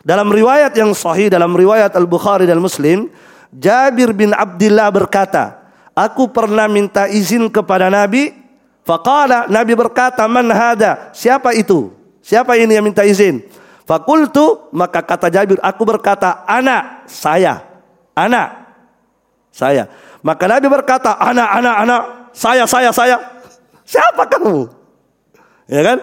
Dalam 0.04 0.28
riwayat 0.32 0.72
yang 0.76 0.92
sahih, 0.96 1.28
dalam 1.28 1.52
riwayat 1.52 1.92
Al-Bukhari 1.96 2.48
dan 2.48 2.60
Muslim, 2.60 3.08
Jabir 3.52 4.12
bin 4.12 4.36
Abdullah 4.36 4.92
berkata, 4.92 5.58
Aku 5.96 6.30
pernah 6.30 6.70
minta 6.70 7.10
izin 7.10 7.50
kepada 7.50 7.90
Nabi. 7.90 8.30
Faqala, 8.86 9.50
Nabi 9.50 9.72
berkata, 9.74 10.24
Man 10.30 10.48
hada? 10.52 11.10
Siapa 11.10 11.52
itu? 11.56 11.90
Siapa 12.22 12.54
ini 12.54 12.76
yang 12.76 12.86
minta 12.86 13.02
izin? 13.02 13.42
Fakultu, 13.88 14.68
maka 14.68 15.00
kata 15.00 15.32
Jabir, 15.32 15.56
aku 15.64 15.82
berkata, 15.88 16.44
anak, 16.44 17.08
saya. 17.08 17.64
Anak, 18.12 18.76
saya. 19.48 19.88
Maka 20.20 20.44
Nabi 20.44 20.68
berkata, 20.68 21.16
anak, 21.16 21.48
anak, 21.56 21.76
anak, 21.88 22.02
saya, 22.36 22.68
saya, 22.68 22.92
saya. 22.92 23.16
Siapa 23.88 24.28
kamu? 24.28 24.68
Ya 25.72 25.80
kan? 25.80 25.98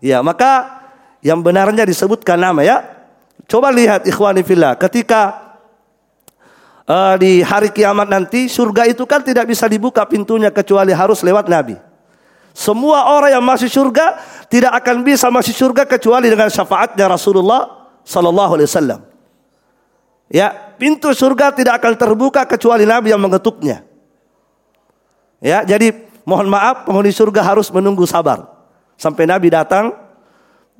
Ya, 0.00 0.18
maka 0.24 0.80
yang 1.20 1.44
benarnya 1.44 1.84
disebutkan 1.84 2.40
nama 2.40 2.64
ya. 2.64 2.80
Coba 3.44 3.68
lihat 3.68 4.08
ikhwani 4.08 4.40
fillah, 4.40 4.80
ketika 4.80 5.49
uh, 6.90 7.14
di 7.14 7.46
hari 7.46 7.70
kiamat 7.70 8.10
nanti 8.10 8.50
surga 8.50 8.90
itu 8.90 9.06
kan 9.06 9.22
tidak 9.22 9.46
bisa 9.46 9.70
dibuka 9.70 10.02
pintunya 10.02 10.50
kecuali 10.50 10.90
harus 10.90 11.22
lewat 11.22 11.46
Nabi. 11.46 11.78
Semua 12.50 13.14
orang 13.14 13.38
yang 13.38 13.44
masuk 13.46 13.70
surga 13.70 14.18
tidak 14.50 14.74
akan 14.82 15.06
bisa 15.06 15.30
masuk 15.30 15.54
surga 15.54 15.86
kecuali 15.86 16.26
dengan 16.26 16.50
syafaatnya 16.50 17.06
Rasulullah 17.06 17.86
sallallahu 18.02 18.58
alaihi 18.58 18.66
wasallam. 18.66 19.00
Ya, 20.26 20.50
pintu 20.74 21.14
surga 21.14 21.54
tidak 21.54 21.78
akan 21.78 21.94
terbuka 21.94 22.42
kecuali 22.42 22.82
Nabi 22.82 23.14
yang 23.14 23.22
mengetuknya. 23.22 23.86
Ya, 25.38 25.62
jadi 25.62 26.10
Mohon 26.30 26.52
maaf, 26.52 26.86
penghuni 26.86 27.10
surga 27.10 27.40
harus 27.40 27.72
menunggu 27.72 28.04
sabar 28.04 28.44
sampai 28.94 29.24
Nabi 29.24 29.50
datang 29.50 29.96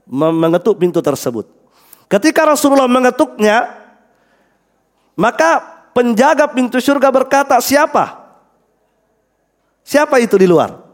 mengetuk 0.06 0.78
pintu 0.78 1.00
tersebut. 1.00 1.48
Ketika 2.06 2.46
Rasulullah 2.46 2.90
mengetuknya, 2.90 3.66
maka 5.18 5.79
penjaga 5.92 6.50
pintu 6.50 6.78
surga 6.78 7.08
berkata, 7.10 7.56
"Siapa? 7.58 8.18
Siapa 9.84 10.18
itu 10.22 10.36
di 10.40 10.46
luar?" 10.46 10.90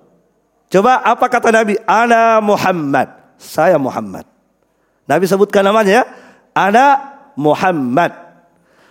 Coba 0.66 0.98
apa 0.98 1.26
kata 1.30 1.54
Nabi? 1.54 1.78
Ana 1.86 2.42
Muhammad. 2.42 3.08
Saya 3.38 3.78
Muhammad. 3.78 4.26
Nabi 5.06 5.24
sebutkan 5.30 5.62
namanya 5.62 6.02
ya. 6.02 6.04
Ana 6.50 6.86
Muhammad. 7.38 8.10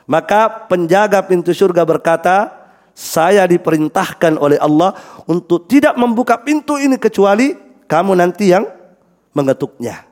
Maka 0.08 0.70
penjaga 0.70 1.20
pintu 1.26 1.52
surga 1.52 1.84
berkata, 1.84 2.54
saya 2.96 3.44
diperintahkan 3.44 4.40
oleh 4.40 4.56
Allah 4.62 4.96
untuk 5.28 5.68
tidak 5.68 6.00
membuka 6.00 6.40
pintu 6.40 6.80
ini 6.80 6.96
kecuali 6.96 7.52
kamu 7.90 8.16
nanti 8.16 8.56
yang 8.56 8.64
mengetuknya. 9.36 10.08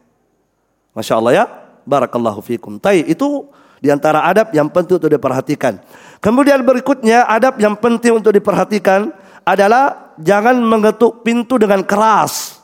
Masya 0.92 1.14
Allah 1.16 1.34
ya. 1.34 1.46
Barakallahu 1.88 2.44
fikum. 2.44 2.76
Tapi 2.80 3.08
itu 3.08 3.48
di 3.84 3.92
antara 3.92 4.24
adab 4.24 4.56
yang 4.56 4.72
penting 4.72 4.96
untuk 4.96 5.12
diperhatikan. 5.12 5.84
Kemudian 6.24 6.64
berikutnya 6.64 7.28
adab 7.28 7.60
yang 7.60 7.76
penting 7.76 8.16
untuk 8.16 8.32
diperhatikan 8.32 9.12
adalah 9.44 10.16
jangan 10.16 10.56
mengetuk 10.64 11.20
pintu 11.20 11.60
dengan 11.60 11.84
keras. 11.84 12.64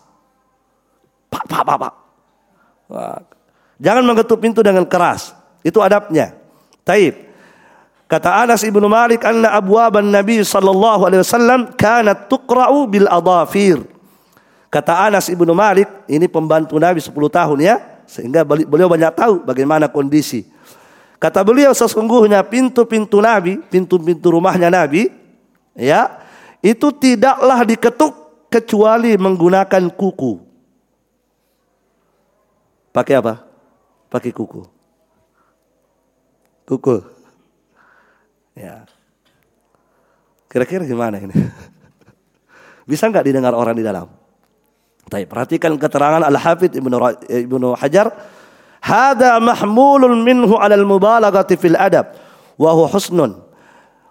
Pak, 1.28 1.44
pak, 1.44 1.62
pak, 1.68 1.78
pak. 1.84 1.94
Jangan 3.84 4.04
mengetuk 4.08 4.40
pintu 4.40 4.64
dengan 4.64 4.88
keras. 4.88 5.36
Itu 5.60 5.84
adabnya. 5.84 6.40
Taib. 6.88 7.28
Kata 8.10 8.40
Anas 8.42 8.64
ibnu 8.64 8.88
Malik, 8.88 9.22
anna 9.22 9.54
abwaban 9.54 10.10
Nabi 10.10 10.42
sallallahu 10.42 11.06
alaihi 11.06 11.22
wasallam 11.22 11.60
kanat 11.78 12.32
tuqra'u 12.32 12.88
bil 12.90 13.06
adafir. 13.06 13.84
Kata 14.72 15.06
Anas 15.06 15.28
ibnu 15.30 15.52
Malik, 15.52 15.86
ini 16.10 16.26
pembantu 16.26 16.80
Nabi 16.82 17.04
10 17.04 17.12
tahun 17.12 17.58
ya, 17.62 17.76
sehingga 18.10 18.42
beliau 18.48 18.90
banyak 18.90 19.14
tahu 19.14 19.46
bagaimana 19.46 19.86
kondisi. 19.92 20.48
Kata 21.20 21.44
beliau 21.44 21.76
sesungguhnya 21.76 22.40
pintu-pintu 22.48 23.20
Nabi, 23.20 23.60
pintu-pintu 23.68 24.32
rumahnya 24.32 24.72
Nabi, 24.72 25.12
ya, 25.76 26.24
itu 26.64 26.96
tidaklah 26.96 27.68
diketuk 27.68 28.48
kecuali 28.48 29.20
menggunakan 29.20 29.92
kuku. 29.92 30.40
Pakai 32.96 33.20
apa? 33.20 33.44
Pakai 34.08 34.32
kuku. 34.32 34.64
Kuku. 36.66 36.98
Ya. 38.56 38.88
Kira-kira 40.50 40.88
gimana 40.88 41.20
ini? 41.20 41.36
Bisa 42.90 43.06
nggak 43.12 43.28
didengar 43.28 43.54
orang 43.54 43.78
di 43.78 43.86
dalam? 43.86 44.10
Tapi 45.10 45.26
perhatikan 45.30 45.78
keterangan 45.78 46.22
Al-Hafidh 46.26 46.80
Ibnu 46.80 47.74
Hajar, 47.78 48.08
"Hada 48.80 49.40
mahmulun 49.40 50.24
minhu 50.24 50.56
'ala 50.56 50.76
al-mubalaghati 50.76 51.60
fil 51.60 51.76
adab 51.76 52.16
wa 52.60 52.70
huwa 52.76 52.88
husnun 52.92 53.32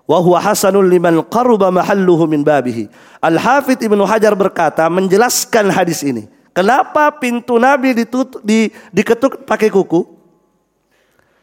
wa 0.08 0.18
huwa 0.20 0.38
hasanun 0.40 0.88
liman 0.88 1.24
qaruba 1.26 1.72
mahalluhu 1.72 2.28
min 2.28 2.44
babihi." 2.44 2.88
Al-Hafidh 3.18 3.82
Ibnu 3.82 4.04
Hajar 4.06 4.36
berkata 4.38 4.86
menjelaskan 4.86 5.72
hadis 5.72 6.06
ini. 6.06 6.30
Kenapa 6.54 7.14
pintu 7.14 7.54
Nabi 7.54 7.94
ditutup, 7.94 8.42
di, 8.42 8.66
diketuk 8.90 9.46
pakai 9.46 9.70
kuku? 9.70 10.02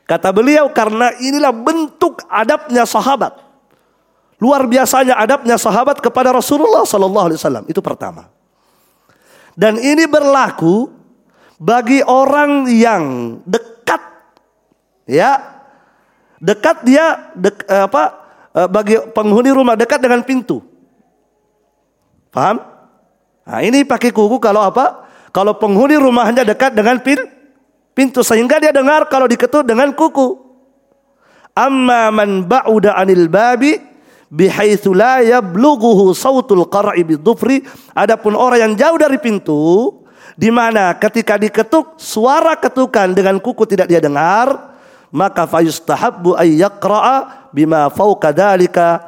Kata 0.06 0.30
beliau 0.30 0.70
karena 0.70 1.16
inilah 1.18 1.56
bentuk 1.56 2.20
adabnya 2.30 2.84
sahabat. 2.84 3.42
Luar 4.38 4.68
biasanya 4.68 5.16
adabnya 5.16 5.56
sahabat 5.56 6.04
kepada 6.04 6.36
Rasulullah 6.36 6.84
sallallahu 6.84 7.32
alaihi 7.32 7.40
wasallam. 7.40 7.66
Itu 7.72 7.80
pertama. 7.80 8.28
Dan 9.56 9.80
ini 9.80 10.04
berlaku 10.06 10.92
bagi 11.60 12.04
orang 12.04 12.68
yang 12.72 13.04
dekat 13.48 14.02
ya. 15.08 15.54
Dekat 16.36 16.84
dia 16.84 17.32
dek, 17.34 17.64
eh, 17.66 17.84
apa 17.88 18.04
eh, 18.54 18.68
bagi 18.68 18.96
penghuni 19.16 19.50
rumah 19.50 19.74
dekat 19.74 20.04
dengan 20.04 20.22
pintu. 20.22 20.62
Paham? 22.30 22.60
Nah, 23.46 23.60
ini 23.64 23.88
pakai 23.88 24.12
kuku 24.12 24.38
kalau 24.44 24.62
apa? 24.62 25.08
Kalau 25.32 25.56
penghuni 25.56 25.96
rumahnya 25.96 26.44
dekat 26.44 26.76
dengan 26.76 27.00
pintu 27.00 27.36
pintu 27.96 28.20
sehingga 28.22 28.60
dia 28.60 28.76
dengar 28.76 29.08
kalau 29.08 29.26
diketuk 29.26 29.64
dengan 29.64 29.96
kuku. 29.96 30.44
Amma 31.56 32.12
man 32.12 32.44
ba'uda 32.44 33.00
anil 33.00 33.32
babi 33.32 33.80
bihaitsu 34.28 34.92
la 34.92 35.24
yablughuhu 35.24 36.12
sautul 36.12 36.68
qar'i 36.68 37.08
bidufri 37.08 37.64
adapun 37.96 38.36
orang 38.36 38.60
yang 38.60 38.74
jauh 38.76 39.00
dari 39.00 39.16
pintu 39.24 40.04
di 40.36 40.52
mana 40.52 40.92
ketika 41.00 41.40
diketuk 41.40 41.96
suara 41.96 42.60
ketukan 42.60 43.16
dengan 43.16 43.40
kuku 43.40 43.64
tidak 43.64 43.88
dia 43.88 44.04
dengar 44.04 44.76
maka 45.10 45.48
fayustahabbu 45.48 46.36
ay 46.36 46.60
yaqra'a 46.60 47.50
bima 47.56 47.88
fawqa 47.88 48.36
dalika 48.36 49.00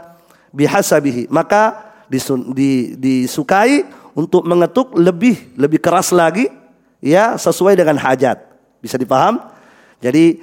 bihasabihi 0.56 1.28
maka 1.28 1.88
disukai 2.08 3.84
untuk 4.16 4.48
mengetuk 4.48 4.96
lebih 4.96 5.52
lebih 5.60 5.84
keras 5.84 6.16
lagi 6.16 6.48
ya 7.04 7.36
sesuai 7.36 7.78
dengan 7.78 8.00
hajat 8.00 8.42
bisa 8.82 8.96
dipaham? 8.98 9.44
Jadi 10.00 10.40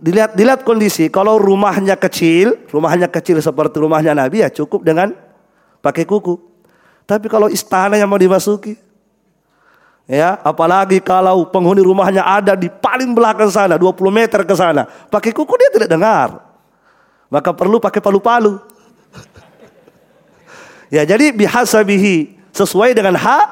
dilihat 0.00 0.34
dilihat 0.34 0.60
kondisi. 0.66 1.06
Kalau 1.12 1.38
rumahnya 1.38 1.94
kecil, 1.94 2.58
rumahnya 2.72 3.06
kecil 3.06 3.38
seperti 3.38 3.78
rumahnya 3.78 4.16
Nabi 4.16 4.42
ya 4.42 4.48
cukup 4.50 4.82
dengan 4.82 5.14
pakai 5.84 6.08
kuku. 6.08 6.38
Tapi 7.06 7.26
kalau 7.26 7.50
istana 7.50 7.98
yang 7.98 8.08
mau 8.08 8.18
dimasuki, 8.18 8.78
ya 10.06 10.38
apalagi 10.42 10.98
kalau 10.98 11.46
penghuni 11.48 11.80
rumahnya 11.82 12.22
ada 12.22 12.56
di 12.58 12.70
paling 12.70 13.14
belakang 13.14 13.50
sana, 13.50 13.78
20 13.78 13.94
meter 14.12 14.40
ke 14.46 14.54
sana, 14.54 14.86
pakai 15.08 15.30
kuku 15.34 15.54
dia 15.58 15.70
tidak 15.72 15.90
dengar. 15.90 16.28
Maka 17.32 17.50
perlu 17.56 17.80
pakai 17.80 18.00
palu-palu. 18.04 18.60
ya 20.94 21.02
jadi 21.08 21.32
bihasabihi 21.32 22.36
sesuai 22.52 22.92
dengan 22.92 23.16
hak 23.16 23.46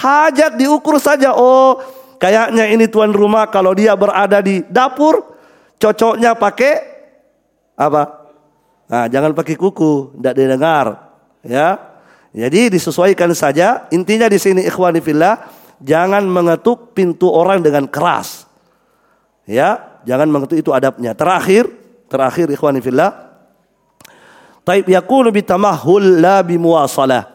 hajat 0.00 0.56
diukur 0.56 0.96
saja. 0.96 1.36
Oh 1.36 1.76
Kayaknya 2.22 2.70
ini 2.70 2.86
tuan 2.86 3.10
rumah 3.10 3.50
kalau 3.50 3.74
dia 3.74 3.98
berada 3.98 4.38
di 4.38 4.62
dapur, 4.70 5.26
cocoknya 5.82 6.38
pakai 6.38 6.74
apa? 7.74 8.30
Nah, 8.86 9.10
jangan 9.10 9.34
pakai 9.34 9.58
kuku, 9.58 10.14
tidak 10.14 10.34
didengar. 10.38 10.86
Ya, 11.42 11.82
Jadi 12.30 12.78
disesuaikan 12.78 13.34
saja. 13.34 13.90
Intinya 13.90 14.30
di 14.30 14.38
sini 14.38 14.62
ikhwani 14.62 15.02
fillah, 15.02 15.50
jangan 15.82 16.24
mengetuk 16.24 16.94
pintu 16.96 17.28
orang 17.28 17.60
dengan 17.60 17.84
keras. 17.90 18.46
Ya, 19.44 20.00
jangan 20.06 20.30
mengetuk 20.30 20.56
itu 20.62 20.70
adabnya. 20.70 21.12
Terakhir, 21.12 21.66
terakhir 22.06 22.46
ikhwani 22.48 22.78
fillah. 22.78 23.34
Taib 24.62 24.86
yakunu 24.86 25.34
bitamahul 25.34 26.22
la 26.22 26.40
bimuwasalah. 26.46 27.28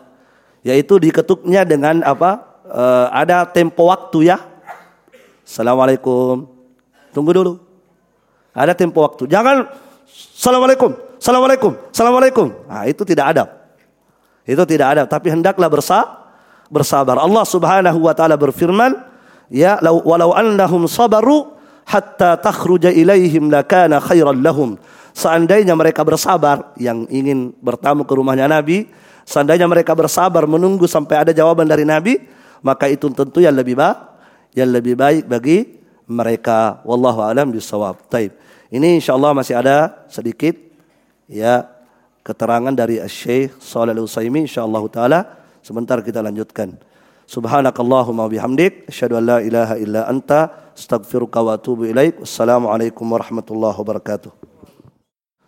Yaitu 0.64 0.96
diketuknya 0.98 1.68
dengan 1.68 2.00
apa? 2.08 2.64
E, 2.64 2.84
ada 3.12 3.44
tempo 3.44 3.92
waktu 3.92 4.32
ya. 4.32 4.40
Assalamualaikum. 5.44 6.48
Tunggu 7.12 7.32
dulu. 7.36 7.54
Ada 8.56 8.72
tempo 8.72 9.04
waktu. 9.04 9.28
Jangan 9.28 9.68
Assalamualaikum, 10.38 10.92
Assalamualaikum, 11.20 11.72
Assalamualaikum. 11.92 12.48
Nah, 12.70 12.88
itu 12.88 13.04
tidak 13.04 13.36
adab. 13.36 13.48
Itu 14.48 14.64
tidak 14.64 14.88
ada, 14.96 15.04
tapi 15.04 15.28
hendaklah 15.28 15.68
bersa 15.68 16.27
bersabar. 16.68 17.20
Allah 17.20 17.44
Subhanahu 17.44 18.00
wa 18.08 18.14
taala 18.16 18.36
berfirman, 18.36 18.96
"Ya 19.52 19.80
walau 19.82 20.36
annahum 20.36 20.88
sabaru 20.88 21.56
hatta 21.88 22.40
takhruja 22.40 22.92
ilaihim 22.92 23.52
lakana 23.52 24.00
khairan 24.04 24.40
lahum." 24.44 24.76
Seandainya 25.18 25.74
mereka 25.74 26.06
bersabar 26.06 26.78
yang 26.78 27.10
ingin 27.10 27.50
bertamu 27.58 28.06
ke 28.06 28.14
rumahnya 28.14 28.46
Nabi, 28.46 28.86
seandainya 29.26 29.66
mereka 29.66 29.98
bersabar 29.98 30.46
menunggu 30.46 30.86
sampai 30.86 31.26
ada 31.26 31.32
jawaban 31.34 31.66
dari 31.66 31.82
Nabi, 31.82 32.22
maka 32.62 32.86
itu 32.86 33.10
tentu 33.10 33.42
yang 33.42 33.58
lebih 33.58 33.74
baik, 33.74 33.98
yang 34.54 34.70
lebih 34.70 34.94
baik 34.94 35.26
bagi 35.26 35.78
mereka. 36.06 36.86
Wallahu 36.86 37.26
alam 37.26 37.50
bisawab. 37.50 37.98
Taib. 38.14 38.30
Ini 38.70 39.02
insyaallah 39.02 39.32
masih 39.34 39.58
ada 39.58 40.06
sedikit 40.12 40.54
ya 41.32 41.66
keterangan 42.24 42.76
dari 42.76 43.00
Syekh 43.08 43.56
Shalih 43.64 43.96
Al-Utsaimin 43.96 44.44
insyaallah 44.44 44.84
taala 44.92 45.20
sebentar 45.68 46.00
kita 46.00 46.24
lanjutkan. 46.24 46.80
Subhanakallahumma 47.28 48.32
bihamdik 48.32 48.88
asyhadu 48.88 49.20
an 49.20 49.24
la 49.28 49.38
ilaha 49.44 49.76
illa 49.76 50.08
anta 50.08 50.72
astaghfiruka 50.72 51.44
wa 51.44 51.60
atubu 51.60 51.92
ilaik. 51.92 52.24
Wassalamualaikum 52.24 53.04
warahmatullahi 53.04 53.76
wabarakatuh. 53.76 54.32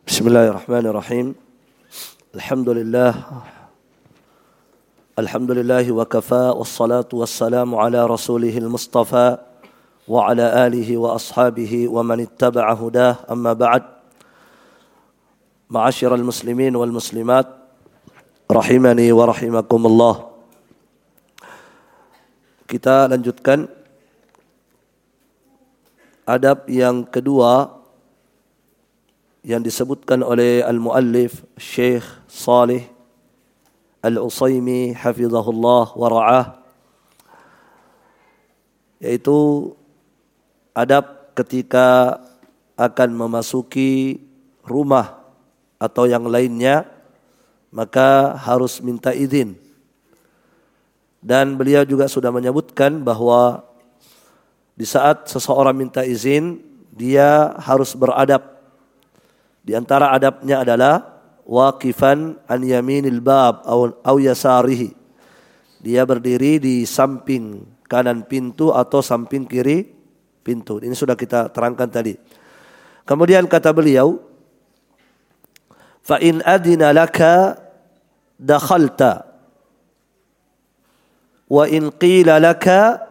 Bismillahirrahmanirrahim. 0.03 1.39
Alhamdulillah 2.35 3.15
Alhamdulillah 5.15 5.87
wa 5.87 6.03
kafa 6.03 6.51
wassalatu 6.51 7.23
wassalamu 7.23 7.79
ala 7.79 8.03
rasulihil 8.03 8.67
mustafa 8.67 9.39
wa 10.03 10.27
ala 10.27 10.67
alihi 10.67 10.99
wa 10.99 11.15
ashabihi 11.15 11.87
wa 11.87 12.03
man 12.03 12.27
ittaba'a 12.27 12.75
hudah 12.75 13.23
amma 13.23 13.55
ba'd 13.55 13.83
معاشر 15.69 16.09
المسلمين 16.17 16.73
والmuslimat 16.73 17.58
rahimani 18.49 19.13
wa 19.13 19.29
rahimakumullah. 19.29 20.25
Kita 22.65 23.05
lanjutkan 23.05 23.69
adab 26.25 26.65
yang 26.65 27.05
kedua 27.05 27.77
yang 29.45 29.61
disebutkan 29.61 30.25
oleh 30.25 30.65
al-muallif 30.65 31.45
Syekh 31.61 32.01
Salih 32.25 32.89
Al-Usaimi 34.01 34.97
hafizahullah 34.97 35.93
wa 35.93 36.07
ra'ah 36.09 36.45
yaitu 38.97 39.71
adab 40.73 41.37
ketika 41.37 42.17
akan 42.73 43.13
memasuki 43.13 44.17
rumah 44.65 45.21
atau 45.77 46.09
yang 46.09 46.25
lainnya 46.25 46.98
maka 47.69 48.35
harus 48.37 48.81
minta 48.81 49.13
izin. 49.13 49.57
Dan 51.19 51.59
beliau 51.59 51.83
juga 51.83 52.07
sudah 52.07 52.31
menyebutkan 52.31 53.03
bahwa 53.03 53.61
di 54.79 54.87
saat 54.87 55.27
seseorang 55.27 55.75
minta 55.75 56.07
izin 56.07 56.63
dia 56.95 57.53
harus 57.59 57.91
beradab. 57.95 58.59
Di 59.59 59.75
antara 59.75 60.15
adabnya 60.15 60.63
adalah 60.63 61.19
waqifan 61.43 62.39
an 62.47 62.59
yaminil 62.63 63.19
bab 63.19 63.67
au 63.67 64.15
yasarihi. 64.15 64.95
Dia 65.83 66.07
berdiri 66.07 66.59
di 66.59 66.83
samping 66.87 67.67
kanan 67.89 68.23
pintu 68.23 68.71
atau 68.71 69.03
samping 69.03 69.43
kiri 69.49 69.87
pintu. 70.45 70.79
Ini 70.79 70.95
sudah 70.95 71.17
kita 71.17 71.51
terangkan 71.51 71.89
tadi. 71.91 72.13
Kemudian 73.03 73.49
kata 73.49 73.73
beliau, 73.73 74.21
fa 76.09 76.17
in 76.17 76.41
adina 76.41 76.89
laka 76.89 77.53
dakhalta 78.41 79.29
wa 81.45 81.69
in 81.69 81.93
qila 81.93 82.41
laka 82.41 83.05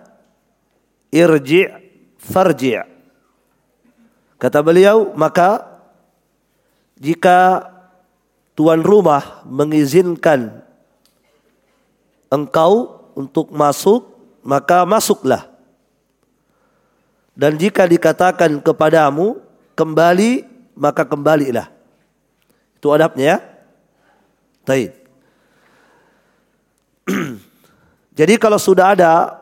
kata 4.42 4.58
beliau 4.66 5.14
maka 5.14 5.62
jika 6.98 7.70
tuan 8.58 8.82
rumah 8.82 9.46
mengizinkan 9.46 10.58
engkau 12.34 12.98
untuk 13.14 13.54
masuk 13.54 14.10
maka 14.42 14.82
masuklah. 14.82 15.46
Dan 17.38 17.54
jika 17.54 17.86
dikatakan 17.86 18.58
kepadamu 18.58 19.38
kembali 19.78 20.42
maka 20.74 21.06
kembalilah 21.06 21.77
itu 22.78 22.86
adabnya 22.94 23.26
ya. 23.26 23.38
Taib. 24.62 24.92
Jadi 28.18 28.34
kalau 28.38 28.58
sudah 28.62 28.94
ada 28.94 29.34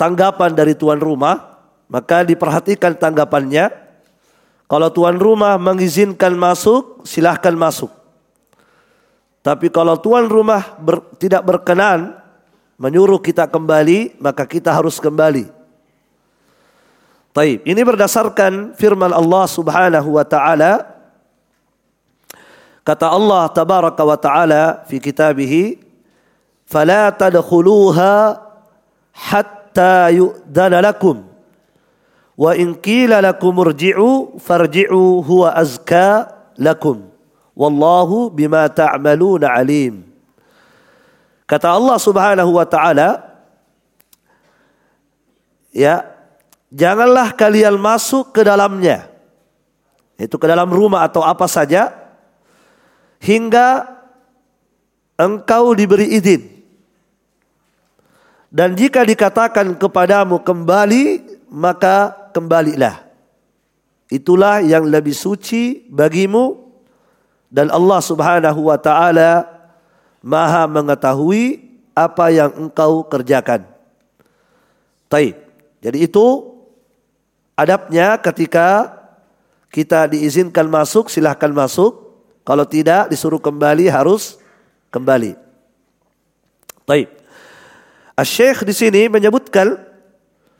tanggapan 0.00 0.56
dari 0.56 0.72
tuan 0.72 0.96
rumah, 0.96 1.60
maka 1.92 2.24
diperhatikan 2.24 2.96
tanggapannya. 2.96 3.68
Kalau 4.70 4.88
tuan 4.88 5.20
rumah 5.20 5.60
mengizinkan 5.60 6.32
masuk, 6.32 7.04
silahkan 7.04 7.52
masuk. 7.52 7.92
Tapi 9.44 9.68
kalau 9.68 10.00
tuan 10.00 10.30
rumah 10.30 10.78
ber, 10.80 11.04
tidak 11.20 11.44
berkenan 11.44 12.16
menyuruh 12.80 13.20
kita 13.20 13.44
kembali, 13.50 14.16
maka 14.22 14.48
kita 14.48 14.72
harus 14.72 14.96
kembali. 14.96 15.50
Taib. 17.30 17.62
Ini 17.62 17.82
berdasarkan 17.82 18.74
firman 18.74 19.14
Allah 19.14 19.44
Subhanahu 19.46 20.18
wa 20.18 20.26
taala 20.26 20.89
Kata 22.90 23.06
Allah 23.06 23.46
tabaraka 23.54 24.02
wa 24.02 24.18
taala 24.18 24.82
fi 24.90 24.98
kitabih, 24.98 25.78
"Fala 26.66 27.14
tadkhuluha 27.14 28.34
hatta 29.14 30.10
yu'dana 30.10 30.82
lakum." 30.82 31.22
Wa 32.34 32.58
in 32.58 32.74
qila 32.74 33.22
lakum 33.22 33.54
irji'u 33.62 34.42
farji'u 34.42 35.22
huwa 35.22 35.54
azka 35.54 36.34
lakum. 36.58 37.06
Wallahu 37.54 38.26
bima 38.26 38.66
ta'maluna 38.66 39.54
alim. 39.54 40.02
Kata 41.46 41.70
Allah 41.70 41.94
Subhanahu 41.94 42.58
wa 42.58 42.66
taala, 42.66 43.22
ya, 45.70 46.10
janganlah 46.74 47.38
kalian 47.38 47.78
masuk 47.78 48.34
ke 48.34 48.42
dalamnya. 48.42 49.06
Itu 50.18 50.42
ke 50.42 50.50
dalam 50.50 50.66
rumah 50.74 51.06
atau 51.06 51.22
apa 51.22 51.46
saja 51.46 51.99
hingga 53.20 54.00
engkau 55.20 55.76
diberi 55.76 56.16
izin. 56.16 56.42
Dan 58.50 58.74
jika 58.74 59.06
dikatakan 59.06 59.78
kepadamu 59.78 60.42
kembali, 60.42 61.04
maka 61.52 62.10
kembalilah. 62.34 63.06
Itulah 64.10 64.58
yang 64.58 64.90
lebih 64.90 65.14
suci 65.14 65.86
bagimu 65.86 66.58
dan 67.46 67.70
Allah 67.70 68.00
Subhanahu 68.02 68.66
wa 68.66 68.74
taala 68.74 69.46
Maha 70.20 70.66
mengetahui 70.66 71.62
apa 71.94 72.28
yang 72.34 72.50
engkau 72.68 73.06
kerjakan. 73.06 73.64
Taib. 75.08 75.38
Jadi 75.80 76.04
itu 76.04 76.26
adabnya 77.56 78.20
ketika 78.20 78.98
kita 79.72 80.10
diizinkan 80.10 80.68
masuk 80.68 81.08
silahkan 81.08 81.48
masuk 81.54 82.09
kalau 82.44 82.64
tidak 82.64 83.12
disuruh 83.12 83.38
kembali 83.38 83.88
harus 83.88 84.40
kembali. 84.90 85.36
Baik. 86.88 87.08
Syekh 88.20 88.68
di 88.68 88.74
sini 88.76 89.08
menyebutkan 89.08 89.80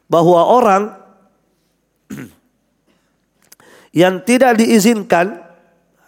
bahwa 0.09 0.41
orang 0.49 0.83
yang 4.01 4.25
tidak 4.25 4.57
diizinkan 4.57 5.51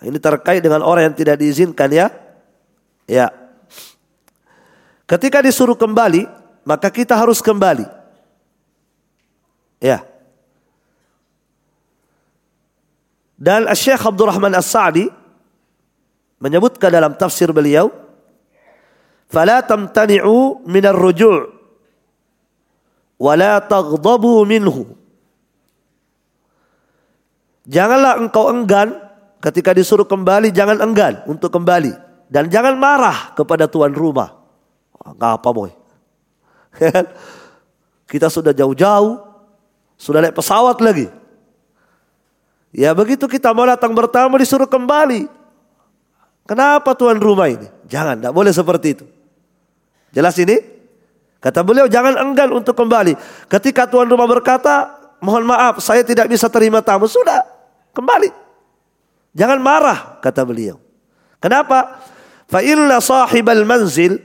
ini 0.03 0.19
terkait 0.19 0.59
dengan 0.59 0.83
orang 0.83 1.11
yang 1.11 1.17
tidak 1.17 1.39
diizinkan 1.39 1.89
ya. 1.95 2.11
Ya. 3.07 3.31
Ketika 5.07 5.39
disuruh 5.45 5.79
kembali, 5.79 6.27
maka 6.67 6.91
kita 6.91 7.15
harus 7.15 7.39
kembali. 7.39 7.87
Ya. 9.79 10.03
Dan 13.39 13.67
Syekh 13.75 14.03
Abdurrahman 14.07 14.55
As-Sa'di 14.55 15.11
menyebutkan 16.43 16.91
dalam 16.91 17.15
tafsir 17.15 17.55
beliau 17.55 17.95
fala 19.31 19.63
tamtani'u 19.63 20.67
minar 20.67 20.99
ruju' 20.99 21.47
wa 23.23 23.33
la 23.39 23.63
taghdabu 23.63 24.43
minhu. 24.43 24.99
Janganlah 27.63 28.19
engkau 28.19 28.51
enggan 28.51 28.91
ketika 29.39 29.71
disuruh 29.71 30.03
kembali, 30.03 30.51
jangan 30.51 30.83
enggan 30.83 31.23
untuk 31.31 31.55
kembali. 31.55 31.95
Dan 32.27 32.51
jangan 32.51 32.75
marah 32.75 33.31
kepada 33.39 33.71
tuan 33.71 33.95
rumah. 33.95 34.35
Enggak 34.99 35.39
apa 35.39 35.49
boy. 35.55 35.71
Kita 38.11 38.27
sudah 38.27 38.51
jauh-jauh, 38.51 39.21
sudah 39.95 40.19
naik 40.27 40.35
pesawat 40.35 40.83
lagi. 40.83 41.07
Ya 42.73 42.97
begitu 42.97 43.29
kita 43.29 43.53
mau 43.53 43.69
datang 43.69 43.93
bertamu 43.93 44.41
disuruh 44.41 44.65
kembali. 44.65 45.42
Kenapa 46.43 46.99
tuan 46.99 47.23
rumah 47.23 47.47
ini? 47.47 47.69
Jangan, 47.87 48.19
tidak 48.19 48.35
boleh 48.35 48.53
seperti 48.53 48.89
itu. 48.99 49.07
Jelas 50.11 50.35
ini? 50.43 50.59
Kata 51.43 51.63
beliau 51.67 51.91
jangan 51.91 52.19
enggan 52.19 52.55
untuk 52.55 52.79
kembali. 52.79 53.19
Ketika 53.51 53.91
tuan 53.91 54.07
rumah 54.07 54.31
berkata, 54.31 54.95
mohon 55.23 55.47
maaf 55.47 55.83
saya 55.83 56.07
tidak 56.07 56.31
bisa 56.31 56.47
terima 56.51 56.83
tamu. 56.83 57.07
Sudah, 57.11 57.43
kembali. 57.95 58.31
Jangan 59.33 59.59
marah, 59.59 60.23
kata 60.23 60.43
beliau. 60.47 60.79
Kenapa? 61.43 61.99
Fa 62.47 62.61
inna 62.61 63.01
sahibal 63.01 63.65
manzil 63.65 64.21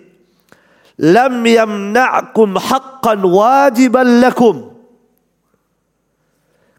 lam 1.00 1.42
yamna'kum 1.42 2.58
haqqan 2.58 3.22
wajiban 3.24 4.20
lakum. 4.20 4.78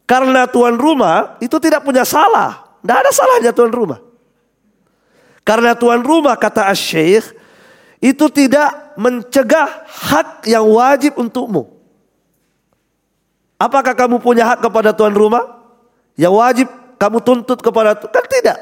Karena 0.08 0.48
tuan 0.48 0.76
rumah 0.76 1.36
itu 1.42 1.56
tidak 1.60 1.84
punya 1.84 2.04
salah. 2.06 2.80
Tidak 2.80 2.96
ada 2.96 3.10
salahnya 3.12 3.52
tuan 3.52 3.72
rumah. 3.72 4.07
Karena 5.48 5.72
tuan 5.72 6.04
rumah 6.04 6.36
kata 6.36 6.68
Asyik 6.68 7.32
itu 8.04 8.28
tidak 8.28 8.92
mencegah 9.00 9.88
hak 9.88 10.44
yang 10.44 10.68
wajib 10.68 11.16
untukmu. 11.16 11.72
Apakah 13.56 13.96
kamu 13.96 14.20
punya 14.20 14.44
hak 14.44 14.60
kepada 14.60 14.92
tuan 14.92 15.16
rumah? 15.16 15.56
Yang 16.20 16.34
wajib 16.36 16.68
kamu 17.00 17.18
tuntut 17.24 17.64
kepada 17.64 17.96
kan 17.96 18.26
tidak. 18.28 18.60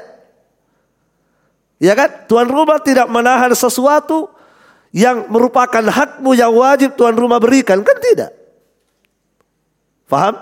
Ya 1.83 1.99
kan? 1.99 2.31
Tuan 2.31 2.47
rumah 2.47 2.79
tidak 2.79 3.11
menahan 3.11 3.51
sesuatu 3.51 4.31
yang 4.95 5.27
merupakan 5.27 5.83
hakmu 5.83 6.39
yang 6.39 6.55
wajib 6.55 6.95
tuan 6.95 7.19
rumah 7.19 7.43
berikan 7.43 7.83
kan 7.83 7.99
tidak. 7.99 8.31
Faham? 10.07 10.39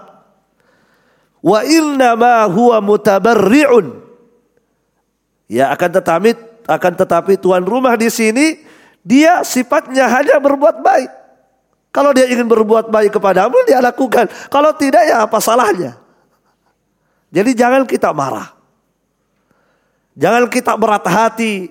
Wa 1.40 1.64
inna 1.64 2.12
ma 2.20 2.44
huwa 2.52 2.84
mutabarri'un. 2.84 4.03
Ya 5.50 5.68
akan 5.72 5.90
tetapi 6.00 6.30
akan 6.64 6.92
tetapi 6.96 7.36
tuan 7.36 7.64
rumah 7.64 7.92
di 7.94 8.08
sini 8.08 8.64
dia 9.04 9.44
sifatnya 9.44 10.08
hanya 10.08 10.40
berbuat 10.40 10.80
baik. 10.80 11.10
Kalau 11.94 12.10
dia 12.10 12.26
ingin 12.26 12.48
berbuat 12.48 12.90
baik 12.90 13.14
kepadamu 13.14 13.54
dia 13.68 13.78
lakukan. 13.78 14.26
Kalau 14.50 14.74
tidak 14.74 15.06
ya 15.06 15.22
apa 15.22 15.38
salahnya? 15.38 15.94
Jadi 17.30 17.50
jangan 17.54 17.86
kita 17.86 18.10
marah. 18.10 18.50
Jangan 20.14 20.46
kita 20.50 20.74
berat 20.74 21.06
hati. 21.06 21.70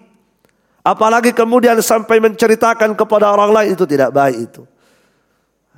Apalagi 0.84 1.32
kemudian 1.32 1.80
sampai 1.80 2.20
menceritakan 2.20 2.92
kepada 2.96 3.32
orang 3.32 3.52
lain 3.52 3.70
itu 3.72 3.88
tidak 3.88 4.12
baik 4.12 4.52
itu. 4.52 4.64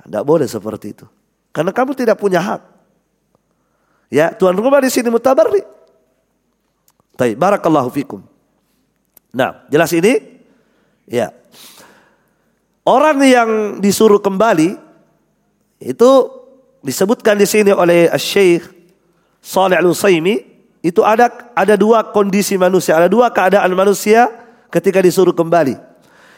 Tidak 0.02 0.22
boleh 0.26 0.46
seperti 0.50 0.94
itu. 0.94 1.06
Karena 1.54 1.70
kamu 1.70 1.94
tidak 1.94 2.18
punya 2.18 2.42
hak. 2.42 2.62
Ya, 4.10 4.30
tuan 4.34 4.54
rumah 4.54 4.82
di 4.82 4.90
sini 4.90 5.10
mutabarri. 5.10 5.75
Baik, 7.16 7.40
barakallahu 7.40 7.88
fikum. 7.88 8.20
Nah, 9.32 9.64
jelas 9.72 9.92
ini? 9.96 10.20
Ya. 11.08 11.32
Orang 12.86 13.18
yang 13.24 13.80
disuruh 13.80 14.20
kembali 14.20 14.78
itu 15.82 16.10
disebutkan 16.84 17.34
di 17.34 17.48
sini 17.48 17.74
oleh 17.74 18.12
Syekh 18.14 18.62
Saleh 19.42 19.80
Al-Utsaimin 19.80 20.38
itu 20.86 21.02
ada 21.02 21.26
ada 21.56 21.74
dua 21.74 22.14
kondisi 22.14 22.54
manusia, 22.54 22.94
ada 22.94 23.10
dua 23.10 23.32
keadaan 23.34 23.74
manusia 23.74 24.30
ketika 24.70 25.02
disuruh 25.02 25.34
kembali. 25.34 25.74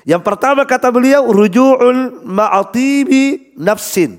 Yang 0.09 0.23
pertama 0.25 0.65
kata 0.65 0.89
beliau 0.89 1.29
ruju'ul 1.29 2.25
ma'atibi 2.25 3.53
nafsin. 3.61 4.17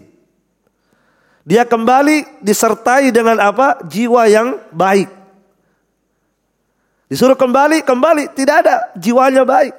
Dia 1.50 1.66
kembali 1.66 2.46
disertai 2.46 3.10
dengan 3.10 3.42
apa? 3.42 3.82
Jiwa 3.90 4.30
yang 4.30 4.62
baik. 4.70 5.19
Disuruh 7.10 7.34
kembali, 7.34 7.82
kembali. 7.82 8.38
Tidak 8.38 8.56
ada. 8.56 8.94
Jiwanya 8.94 9.42
baik. 9.42 9.74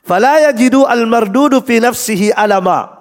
Fala 0.00 0.40
yajidu 0.48 0.88
al-mardudu 0.88 1.60
fi 1.60 1.76
nafsihi 1.84 2.32
alama. 2.32 2.96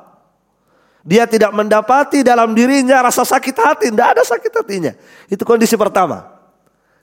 Dia 1.07 1.23
tidak 1.23 1.55
mendapati 1.55 2.19
dalam 2.19 2.51
dirinya 2.51 2.99
rasa 2.99 3.23
sakit 3.23 3.55
hati. 3.55 3.87
Tidak 3.87 4.07
ada 4.11 4.27
sakit 4.27 4.51
hatinya. 4.51 4.91
Itu 5.31 5.47
kondisi 5.47 5.79
pertama. 5.79 6.27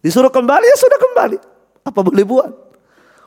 Disuruh 0.04 0.28
kembali, 0.28 0.68
ya 0.68 0.76
sudah 0.76 1.00
kembali. 1.00 1.36
Apa 1.88 2.04
boleh 2.04 2.24
buat? 2.28 2.52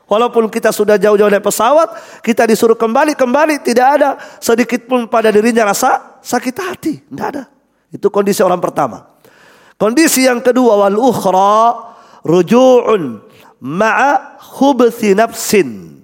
Walaupun 0.06 0.46
kita 0.46 0.70
sudah 0.70 0.94
jauh-jauh 0.96 1.28
naik 1.28 1.42
pesawat, 1.42 2.22
kita 2.22 2.46
disuruh 2.46 2.78
kembali, 2.78 3.18
kembali 3.18 3.60
tidak 3.60 3.86
ada 3.98 4.10
sedikit 4.38 4.86
pun 4.86 5.10
pada 5.10 5.28
dirinya 5.34 5.66
rasa 5.68 6.22
sakit 6.22 6.54
hati. 6.56 6.94
Tidak 7.02 7.26
ada. 7.26 7.50
Itu 7.90 8.08
kondisi 8.08 8.40
orang 8.46 8.62
pertama. 8.62 9.04
Kondisi 9.74 10.24
yang 10.24 10.40
kedua 10.40 10.86
wal 10.86 10.96
ukhra 10.96 11.74
ruju'un 12.26 13.22
ma'a 13.62 14.38
khubthi 14.38 15.14
nafsin 15.14 15.98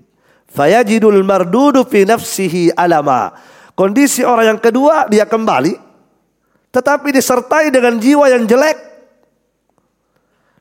fayajidul 0.50 1.22
mardudu 1.26 1.82
fi 1.82 2.06
nafsihi 2.06 2.74
alama. 2.74 3.34
Kondisi 3.74 4.22
orang 4.22 4.54
yang 4.54 4.60
kedua 4.62 5.10
dia 5.10 5.26
kembali 5.26 5.84
tetapi 6.74 7.14
disertai 7.14 7.70
dengan 7.70 7.94
jiwa 8.02 8.26
yang 8.26 8.50
jelek. 8.50 8.74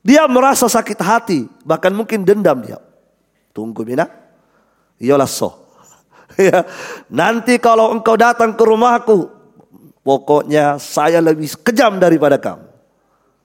Dia 0.05 0.29
merasa 0.29 0.69
sakit 0.69 0.99
hati, 1.01 1.49
bahkan 1.65 1.89
mungkin 1.89 2.21
dendam 2.21 2.61
dia. 2.61 2.77
Tunggu 3.49 3.81
Mina. 3.81 4.05
Iyalah 5.01 5.25
so. 5.25 5.63
ya. 6.37 6.67
Nanti 7.09 7.57
kalau 7.57 7.89
engkau 7.95 8.13
datang 8.13 8.53
ke 8.53 8.61
rumahku, 8.61 9.31
pokoknya 10.05 10.77
saya 10.77 11.17
lebih 11.17 11.49
kejam 11.65 11.97
daripada 11.97 12.37
kamu. 12.37 12.67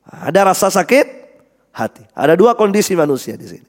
Ada 0.09 0.53
rasa 0.53 0.69
sakit 0.69 1.28
hati. 1.73 2.05
Ada 2.13 2.35
dua 2.35 2.55
kondisi 2.59 2.95
manusia 2.99 3.39
di 3.39 3.47
sini. 3.47 3.69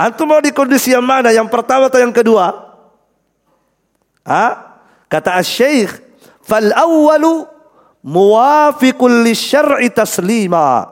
Antum 0.00 0.32
mau 0.32 0.40
di 0.40 0.48
kondisi 0.50 0.96
yang 0.96 1.04
mana? 1.04 1.28
Yang 1.28 1.52
pertama 1.52 1.92
atau 1.92 2.00
yang 2.00 2.14
kedua? 2.14 2.72
Ha? 4.24 4.46
Kata 5.10 5.36
Syekh, 5.44 5.92
"Fal 6.40 6.72
awwalu 6.72 7.44
muwafiqul 8.00 9.20
lisyar'i 9.26 9.92
taslima 9.92 10.88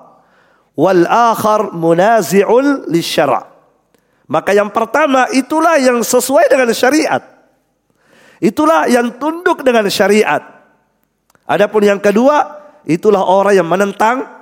wal 0.76 1.08
akhar 1.08 1.72
munazi'ul 1.72 2.92
lisyara'." 2.92 3.48
Maka 4.28 4.52
yang 4.52 4.68
pertama 4.68 5.24
itulah 5.32 5.80
yang 5.80 6.04
sesuai 6.04 6.52
dengan 6.52 6.68
syariat. 6.76 7.24
Itulah 8.44 8.86
yang 8.92 9.16
tunduk 9.16 9.64
dengan 9.64 9.88
syariat. 9.88 10.44
Adapun 11.48 11.80
yang 11.80 11.96
kedua, 11.96 12.60
itulah 12.84 13.24
orang 13.24 13.56
yang 13.56 13.64
menentang 13.64 14.37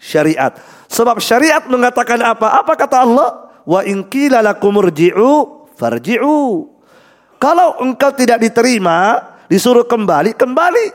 syariat. 0.00 0.54
Sebab 0.86 1.18
syariat 1.18 1.64
mengatakan 1.66 2.20
apa? 2.22 2.60
Apa 2.60 2.72
kata 2.78 3.02
Allah? 3.02 3.50
Wa 3.66 3.82
in 3.82 4.06
qila 4.06 4.40
lakum 4.40 4.78
farji'u. 5.76 6.70
Kalau 7.36 7.68
engkau 7.84 8.10
tidak 8.16 8.40
diterima, 8.40 9.20
disuruh 9.50 9.84
kembali, 9.84 10.32
kembali. 10.32 10.86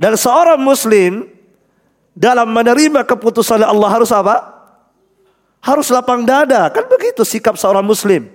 Dan 0.00 0.16
seorang 0.16 0.60
muslim 0.60 1.28
dalam 2.16 2.48
menerima 2.48 3.04
keputusan 3.04 3.60
Allah 3.64 3.88
harus 3.88 4.12
apa? 4.12 4.60
Harus 5.60 5.92
lapang 5.92 6.24
dada. 6.24 6.72
Kan 6.72 6.88
begitu 6.88 7.24
sikap 7.24 7.56
seorang 7.56 7.84
muslim. 7.84 8.28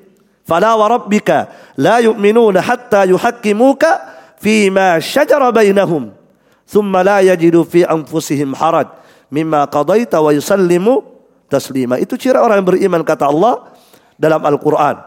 Fala 0.46 0.78
wa 0.78 0.86
rabbika 0.86 1.50
la 1.74 1.98
yu'minuna 2.06 2.62
hatta 2.62 3.10
yuhakkimuka 3.10 3.90
fima 4.38 5.02
syajara 5.02 5.50
bainahum. 5.50 6.14
Thumma 6.66 7.06
la 7.06 7.22
yajidu 7.22 7.62
fi 7.62 7.86
anfusihim 7.86 8.58
haraj 8.58 8.90
mimma 9.30 9.70
qadaita 9.70 10.18
wa 10.22 10.34
yusallimu 10.34 11.06
taslima. 11.48 12.02
Itu 12.02 12.18
ciri 12.18 12.38
orang 12.42 12.62
yang 12.62 12.68
beriman 12.68 13.02
kata 13.06 13.30
Allah 13.30 13.70
dalam 14.18 14.42
Al-Quran. 14.42 14.98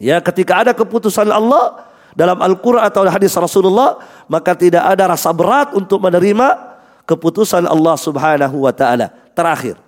Ya, 0.00 0.22
ketika 0.24 0.64
ada 0.64 0.72
keputusan 0.72 1.28
Allah 1.28 1.84
dalam 2.16 2.40
Al-Quran 2.40 2.80
atau 2.80 3.04
hadis 3.04 3.34
Rasulullah, 3.36 4.00
maka 4.30 4.56
tidak 4.56 4.86
ada 4.86 5.10
rasa 5.10 5.34
berat 5.34 5.74
untuk 5.76 6.00
menerima 6.00 6.78
keputusan 7.04 7.68
Allah 7.68 7.96
Subhanahu 7.98 8.64
wa 8.64 8.72
taala. 8.72 9.10
Terakhir, 9.34 9.78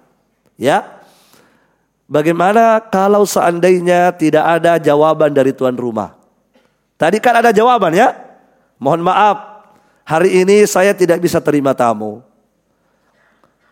ya, 0.58 1.00
Bagaimana 2.10 2.82
kalau 2.90 3.22
seandainya 3.22 4.10
tidak 4.10 4.42
ada 4.42 4.82
jawaban 4.82 5.30
dari 5.30 5.54
tuan 5.54 5.78
rumah? 5.78 6.18
Tadi 6.98 7.22
kan 7.22 7.38
ada 7.38 7.54
jawaban 7.54 7.94
ya. 7.94 8.10
Mohon 8.82 9.06
maaf, 9.06 9.36
hari 10.10 10.42
ini 10.42 10.66
saya 10.66 10.90
tidak 10.90 11.22
bisa 11.22 11.38
terima 11.38 11.70
tamu. 11.70 12.18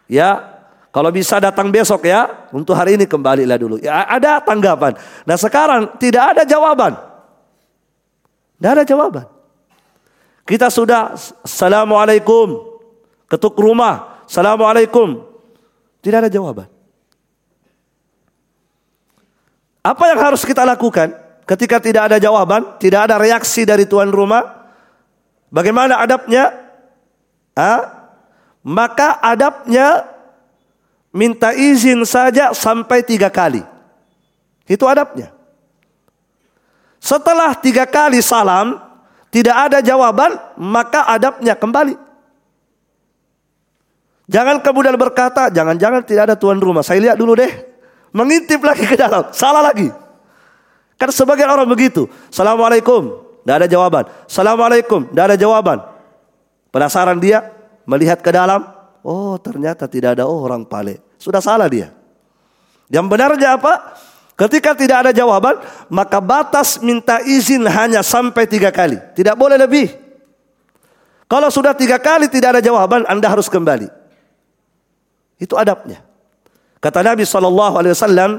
Ya, 0.07 0.55
Kalau 0.89 1.13
bisa 1.13 1.37
datang 1.37 1.69
besok 1.69 2.09
ya, 2.09 2.49
untuk 2.49 2.73
hari 2.73 2.97
ini 2.97 3.05
kembalilah 3.05 3.61
dulu. 3.61 3.77
Ya, 3.77 4.09
ada 4.09 4.41
tanggapan. 4.41 4.97
Nah 5.29 5.37
sekarang 5.37 5.95
tidak 6.01 6.33
ada 6.35 6.43
jawaban. 6.49 6.97
Tidak 8.57 8.71
ada 8.73 8.85
jawaban. 8.89 9.29
Kita 10.49 10.73
sudah 10.73 11.13
Assalamualaikum. 11.45 12.81
Ketuk 13.29 13.55
rumah. 13.61 14.25
Assalamualaikum. 14.25 15.29
Tidak 16.01 16.19
ada 16.25 16.33
jawaban. 16.33 16.67
Apa 19.85 20.05
yang 20.09 20.19
harus 20.19 20.43
kita 20.43 20.65
lakukan 20.65 21.15
ketika 21.45 21.79
tidak 21.79 22.11
ada 22.11 22.17
jawaban, 22.17 22.81
tidak 22.81 23.07
ada 23.13 23.21
reaksi 23.21 23.69
dari 23.69 23.85
tuan 23.85 24.09
rumah? 24.09 24.58
Bagaimana 25.49 26.01
adabnya? 26.01 26.53
Ha? 27.57 27.75
Maka 28.65 29.17
adabnya 29.25 30.05
minta 31.13 31.57
izin 31.57 32.05
saja 32.05 32.53
sampai 32.53 33.01
tiga 33.01 33.33
kali. 33.33 33.65
Itu 34.69 34.85
adabnya. 34.85 35.33
Setelah 37.01 37.57
tiga 37.57 37.89
kali 37.89 38.21
salam, 38.21 38.77
tidak 39.33 39.57
ada 39.57 39.79
jawaban, 39.81 40.37
maka 40.61 41.09
adabnya 41.09 41.57
kembali. 41.57 41.97
Jangan 44.29 44.61
kemudian 44.61 44.93
berkata, 45.01 45.49
jangan-jangan 45.49 46.05
tidak 46.05 46.23
ada 46.29 46.37
tuan 46.37 46.61
rumah. 46.61 46.85
Saya 46.85 47.01
lihat 47.01 47.17
dulu 47.17 47.33
deh. 47.33 47.49
Mengintip 48.13 48.61
lagi 48.61 48.85
ke 48.85 48.93
dalam. 48.93 49.33
Salah 49.33 49.65
lagi. 49.65 49.89
Kan 51.01 51.09
sebagian 51.09 51.49
orang 51.49 51.65
begitu. 51.65 52.05
Assalamualaikum. 52.29 53.28
Tidak 53.43 53.55
ada 53.65 53.69
jawaban. 53.69 54.05
Assalamualaikum. 54.27 55.09
Tidak 55.11 55.25
ada 55.25 55.37
jawaban. 55.39 55.79
Penasaran 56.73 57.19
dia. 57.21 57.49
Melihat 57.89 58.21
ke 58.21 58.31
dalam. 58.33 58.65
Oh 59.01 59.41
ternyata 59.41 59.89
tidak 59.89 60.19
ada 60.19 60.29
orang 60.29 60.69
pale. 60.69 61.01
Sudah 61.17 61.41
salah 61.41 61.67
dia. 61.71 61.91
Yang 62.89 63.07
benarnya 63.09 63.57
apa? 63.57 63.97
Ketika 64.39 64.71
tidak 64.79 65.03
ada 65.03 65.13
jawaban, 65.13 65.59
maka 65.91 66.23
batas 66.23 66.79
minta 66.79 67.19
izin 67.27 67.67
hanya 67.67 68.07
sampai 68.07 68.47
tiga 68.47 68.71
kali. 68.71 68.95
Tidak 69.19 69.35
boleh 69.35 69.59
lebih. 69.59 69.91
Kalau 71.29 71.51
sudah 71.51 71.75
tiga 71.75 71.99
kali 71.99 72.31
tidak 72.31 72.57
ada 72.57 72.63
jawaban, 72.63 73.03
anda 73.11 73.27
harus 73.29 73.51
kembali. 73.51 73.91
Itu 75.37 75.59
adabnya. 75.59 76.07
Kata 76.79 77.03
Nabi 77.03 77.27
Shallallahu 77.27 77.75
Alaihi 77.83 77.93
Wasallam, 77.99 78.31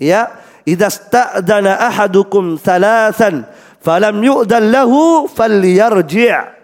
ya, 0.00 0.40
idza 0.64 0.88
sta'dana 0.88 1.84
ahadukum 1.84 2.56
thalathan 2.56 3.44
falam 3.86 4.18
yu'dan 4.18 4.74
lahu 4.74 5.30
falyarji'. 5.30 6.58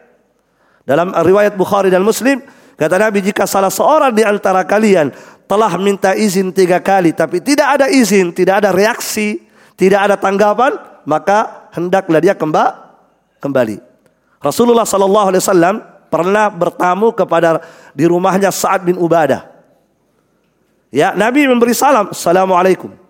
Dalam 0.82 1.14
riwayat 1.14 1.54
Bukhari 1.54 1.94
dan 1.94 2.02
Muslim, 2.02 2.42
Kata 2.82 2.98
Nabi 2.98 3.22
jika 3.22 3.46
salah 3.46 3.70
seorang 3.70 4.10
di 4.10 4.26
antara 4.26 4.66
kalian 4.66 5.14
telah 5.46 5.70
minta 5.78 6.18
izin 6.18 6.50
tiga 6.50 6.82
kali 6.82 7.14
tapi 7.14 7.38
tidak 7.38 7.78
ada 7.78 7.86
izin, 7.86 8.34
tidak 8.34 8.58
ada 8.58 8.74
reaksi, 8.74 9.38
tidak 9.78 10.10
ada 10.10 10.16
tanggapan, 10.18 10.74
maka 11.06 11.68
hendaklah 11.70 12.18
dia 12.18 12.34
kembali. 12.34 13.76
Rasulullah 14.42 14.82
Sallallahu 14.82 15.26
Alaihi 15.30 15.42
Wasallam 15.46 15.74
pernah 16.10 16.50
bertamu 16.50 17.14
kepada 17.14 17.62
di 17.94 18.02
rumahnya 18.08 18.50
Sa'ad 18.50 18.82
bin 18.82 18.98
Ubadah. 18.98 19.46
Ya, 20.90 21.14
Nabi 21.14 21.46
memberi 21.46 21.78
salam, 21.78 22.10
Assalamualaikum. 22.10 23.01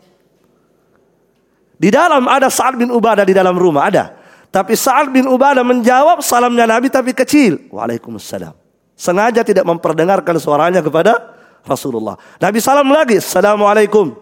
Di 1.82 1.90
dalam 1.90 2.30
ada 2.30 2.46
Sa'ad 2.46 2.78
bin 2.78 2.94
Ubadah 2.94 3.26
di 3.26 3.34
dalam 3.34 3.58
rumah, 3.58 3.90
ada. 3.90 4.14
Tapi 4.54 4.78
Sa'ad 4.78 5.10
bin 5.10 5.26
Ubadah 5.26 5.66
menjawab 5.66 6.22
salamnya 6.22 6.62
Nabi 6.62 6.86
tapi 6.86 7.10
kecil. 7.10 7.66
Waalaikumsalam. 7.74 8.54
Sengaja 8.94 9.42
tidak 9.42 9.66
memperdengarkan 9.66 10.38
suaranya 10.38 10.78
kepada 10.78 11.34
Rasulullah. 11.66 12.14
Nabi 12.38 12.62
salam 12.62 12.86
lagi, 12.86 13.18
Assalamualaikum. 13.18 14.14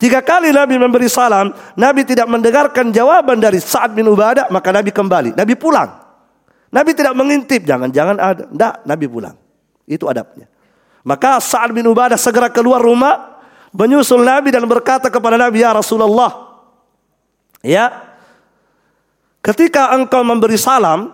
Tiga 0.00 0.24
kali 0.24 0.56
Nabi 0.56 0.80
memberi 0.80 1.04
salam, 1.12 1.52
Nabi 1.76 2.08
tidak 2.08 2.32
mendengarkan 2.32 2.88
jawaban 2.88 3.44
dari 3.44 3.60
Sa'ad 3.60 3.92
bin 3.92 4.08
Ubadah, 4.08 4.48
maka 4.48 4.72
Nabi 4.72 4.88
kembali. 4.88 5.36
Nabi 5.36 5.54
pulang. 5.60 6.00
Nabi 6.72 6.90
tidak 6.96 7.12
mengintip, 7.12 7.60
jangan-jangan 7.68 8.16
ada. 8.16 8.42
Tidak, 8.48 8.74
Nabi 8.88 9.04
pulang. 9.04 9.36
Itu 9.84 10.08
adabnya. 10.08 10.48
Maka 11.04 11.38
Sa'ad 11.44 11.76
bin 11.76 11.84
Ubadah 11.84 12.16
segera 12.16 12.48
keluar 12.48 12.80
rumah, 12.80 13.36
menyusul 13.76 14.24
Nabi 14.24 14.48
dan 14.48 14.64
berkata 14.64 15.12
kepada 15.12 15.36
Nabi, 15.36 15.60
Ya 15.60 15.70
Rasulullah, 15.70 16.43
ya, 17.64 17.90
ketika 19.40 19.96
engkau 19.96 20.20
memberi 20.20 20.60
salam, 20.60 21.10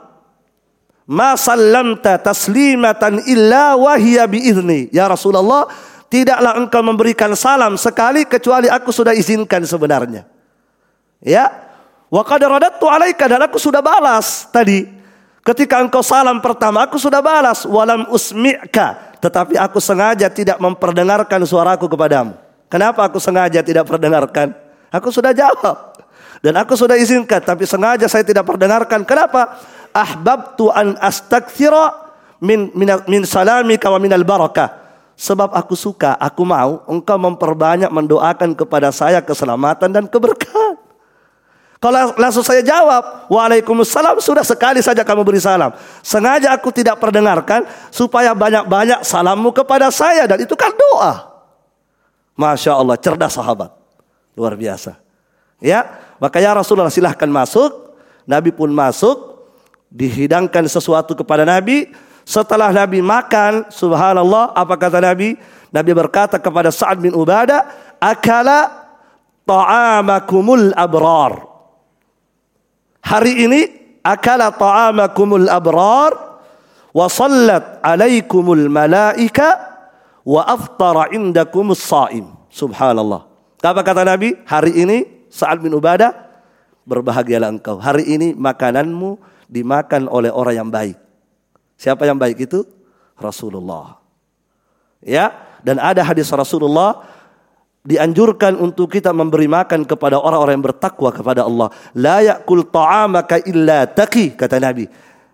ma 1.06 1.38
sallamta 1.38 2.18
taslimatan 2.18 3.22
illa 3.30 3.78
wahiyya 3.78 4.26
biizni. 4.26 4.90
Ya 4.90 5.06
Rasulullah, 5.06 5.70
tidaklah 6.10 6.58
engkau 6.58 6.82
memberikan 6.82 7.32
salam 7.38 7.78
sekali 7.78 8.26
kecuali 8.26 8.66
aku 8.66 8.90
sudah 8.90 9.14
izinkan 9.14 9.62
sebenarnya. 9.62 10.26
Ya. 11.22 11.70
Wa 12.10 12.26
qad 12.26 12.42
radattu 12.42 12.90
alaika 12.90 13.30
dan 13.30 13.46
aku 13.46 13.62
sudah 13.62 13.78
balas 13.78 14.50
tadi. 14.50 14.82
Ketika 15.46 15.78
engkau 15.78 16.02
salam 16.02 16.42
pertama 16.42 16.84
aku 16.84 16.98
sudah 16.98 17.22
balas 17.22 17.64
walam 17.64 18.04
usmi'ka 18.10 19.16
tetapi 19.22 19.54
aku 19.56 19.78
sengaja 19.78 20.26
tidak 20.32 20.58
memperdengarkan 20.58 21.40
suaraku 21.46 21.86
kepadamu. 21.86 22.34
Kenapa 22.66 23.06
aku 23.06 23.22
sengaja 23.22 23.62
tidak 23.62 23.86
perdengarkan? 23.86 24.52
Aku 24.90 25.12
sudah 25.14 25.30
jawab. 25.30 25.89
Dan 26.40 26.56
aku 26.56 26.72
sudah 26.72 26.96
izinkan 26.96 27.44
tapi 27.44 27.68
sengaja 27.68 28.08
saya 28.08 28.24
tidak 28.24 28.48
perdengarkan. 28.48 29.04
Kenapa? 29.04 29.60
ahbabtu 29.94 30.70
an 30.70 30.94
astakthira 31.02 32.14
min 32.42 32.70
min, 32.74 32.88
min 33.10 33.22
salamika 33.26 33.90
wa 33.90 33.98
minal 33.98 34.22
barakah. 34.22 34.78
Sebab 35.20 35.52
aku 35.52 35.76
suka, 35.76 36.16
aku 36.16 36.48
mau 36.48 36.80
engkau 36.88 37.20
memperbanyak 37.20 37.92
mendoakan 37.92 38.56
kepada 38.56 38.88
saya 38.88 39.20
keselamatan 39.20 39.92
dan 39.92 40.08
keberkahan. 40.08 40.80
Kalau 41.76 42.16
langsung 42.16 42.40
saya 42.40 42.64
jawab, 42.64 43.28
Waalaikumsalam, 43.28 44.20
sudah 44.20 44.44
sekali 44.44 44.80
saja 44.80 45.04
kamu 45.04 45.20
beri 45.20 45.40
salam. 45.40 45.76
Sengaja 46.00 46.56
aku 46.56 46.72
tidak 46.72 46.96
perdengarkan 47.00 47.68
supaya 47.92 48.32
banyak-banyak 48.32 49.04
salammu 49.04 49.52
kepada 49.52 49.92
saya 49.92 50.24
dan 50.24 50.40
itu 50.40 50.56
kan 50.56 50.72
doa. 50.72 51.44
Masya 52.36 52.80
Allah, 52.80 52.96
cerdas 52.96 53.36
sahabat. 53.36 53.76
Luar 54.36 54.56
biasa. 54.56 54.96
Ya, 55.60 55.84
maka 56.20 56.36
ya 56.38 56.52
Rasulullah 56.52 56.92
silahkan 56.92 57.26
masuk. 57.26 57.96
Nabi 58.28 58.52
pun 58.52 58.68
masuk 58.70 59.48
dihidangkan 59.88 60.68
sesuatu 60.68 61.16
kepada 61.16 61.48
Nabi. 61.48 61.90
Setelah 62.28 62.70
Nabi 62.70 63.00
makan, 63.00 63.66
subhanallah, 63.72 64.54
apa 64.54 64.76
kata 64.76 65.02
Nabi? 65.02 65.34
Nabi 65.72 65.90
berkata 65.96 66.36
kepada 66.38 66.68
Sa'ad 66.70 67.00
bin 67.00 67.16
Ubadah, 67.16 67.96
"Akala 67.98 68.86
ta'amakumul 69.48 70.76
abrar." 70.76 71.48
Hari 73.00 73.48
ini 73.48 73.60
akala 74.04 74.52
ta'amakumul 74.52 75.48
abrar 75.48 76.12
wa 76.92 77.06
sallat 77.08 77.80
alaikumul 77.80 78.68
malaika 78.68 79.80
wa 80.22 80.44
aftara 80.44 81.10
indakumus 81.10 81.80
saim. 81.80 82.28
Subhanallah. 82.52 83.26
Apa 83.64 83.80
kata 83.80 84.04
Nabi? 84.04 84.36
Hari 84.44 84.72
ini 84.84 84.98
Sa'ad 85.30 85.62
bin 85.62 85.70
Ubadah 85.72 86.10
berbahagialah 86.84 87.54
engkau. 87.54 87.78
Hari 87.78 88.04
ini 88.04 88.34
makananmu 88.34 89.16
dimakan 89.46 90.10
oleh 90.10 90.28
orang 90.34 90.54
yang 90.66 90.68
baik. 90.68 90.98
Siapa 91.78 92.04
yang 92.04 92.18
baik 92.18 92.50
itu? 92.50 92.66
Rasulullah. 93.16 94.02
Ya, 95.00 95.32
dan 95.64 95.80
ada 95.80 96.04
hadis 96.04 96.28
Rasulullah 96.28 97.06
dianjurkan 97.80 98.60
untuk 98.60 98.92
kita 98.92 99.14
memberi 99.16 99.48
makan 99.48 99.88
kepada 99.88 100.20
orang-orang 100.20 100.60
yang 100.60 100.66
bertakwa 100.66 101.08
kepada 101.08 101.48
Allah. 101.48 101.72
La 101.96 102.20
yakul 102.20 102.68
ta'amaka 102.68 103.40
illa 103.48 103.88
taqi 103.88 104.36
kata 104.36 104.60
Nabi. 104.60 104.84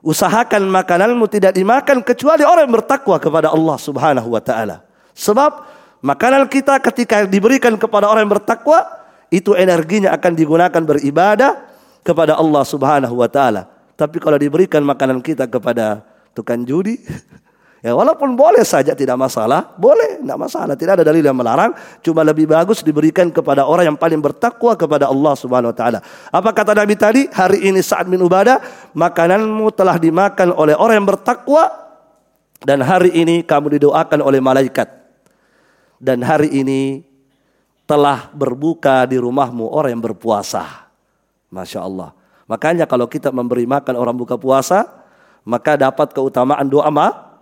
Usahakan 0.06 0.70
makananmu 0.70 1.26
tidak 1.26 1.58
dimakan 1.58 1.98
kecuali 2.06 2.46
orang 2.46 2.70
yang 2.70 2.76
bertakwa 2.78 3.18
kepada 3.18 3.50
Allah 3.50 3.76
Subhanahu 3.80 4.28
wa 4.30 4.38
taala. 4.38 4.86
Sebab 5.18 5.66
makanan 5.98 6.46
kita 6.46 6.78
ketika 6.78 7.26
diberikan 7.26 7.74
kepada 7.74 8.06
orang 8.06 8.30
yang 8.30 8.38
bertakwa 8.38 8.86
itu 9.36 9.52
energinya 9.52 10.16
akan 10.16 10.32
digunakan 10.32 10.82
beribadah 10.82 11.68
kepada 12.00 12.40
Allah 12.40 12.64
Subhanahu 12.64 13.20
wa 13.20 13.28
taala. 13.28 13.68
Tapi 13.96 14.16
kalau 14.20 14.40
diberikan 14.40 14.80
makanan 14.80 15.20
kita 15.20 15.44
kepada 15.48 16.04
tukang 16.32 16.64
judi, 16.64 17.00
ya 17.84 17.92
walaupun 17.92 18.32
boleh 18.36 18.64
saja 18.64 18.96
tidak 18.96 19.16
masalah, 19.16 19.76
boleh, 19.76 20.20
tidak 20.20 20.38
masalah, 20.40 20.74
tidak 20.76 21.00
ada 21.00 21.04
dalil 21.04 21.24
yang 21.24 21.36
melarang, 21.36 21.72
cuma 22.00 22.24
lebih 22.24 22.48
bagus 22.48 22.80
diberikan 22.80 23.28
kepada 23.28 23.64
orang 23.68 23.92
yang 23.92 23.98
paling 23.98 24.20
bertakwa 24.20 24.72
kepada 24.76 25.08
Allah 25.08 25.34
Subhanahu 25.36 25.72
wa 25.72 25.76
taala. 25.76 25.98
Apa 26.32 26.52
kata 26.56 26.72
Nabi 26.72 26.94
tadi? 26.96 27.22
Hari 27.28 27.68
ini 27.68 27.80
saat 27.84 28.08
min 28.08 28.20
Ubadah, 28.20 28.60
makananmu 28.96 29.68
telah 29.76 29.96
dimakan 30.00 30.52
oleh 30.56 30.76
orang 30.76 31.04
yang 31.04 31.08
bertakwa 31.08 31.86
dan 32.64 32.80
hari 32.80 33.12
ini 33.12 33.44
kamu 33.44 33.76
didoakan 33.76 34.20
oleh 34.24 34.40
malaikat. 34.40 34.88
Dan 35.96 36.20
hari 36.20 36.52
ini 36.52 37.00
telah 37.86 38.28
berbuka 38.34 39.06
di 39.06 39.16
rumahmu 39.16 39.70
orang 39.70 39.94
yang 39.96 40.04
berpuasa. 40.04 40.90
Masya 41.48 41.80
Allah. 41.86 42.10
Makanya 42.50 42.84
kalau 42.86 43.06
kita 43.06 43.30
memberi 43.30 43.66
makan 43.66 43.94
orang 43.94 44.14
buka 44.14 44.34
puasa, 44.34 44.86
maka 45.46 45.78
dapat 45.78 46.10
keutamaan 46.10 46.66
doa 46.66 46.90
ma 46.90 47.38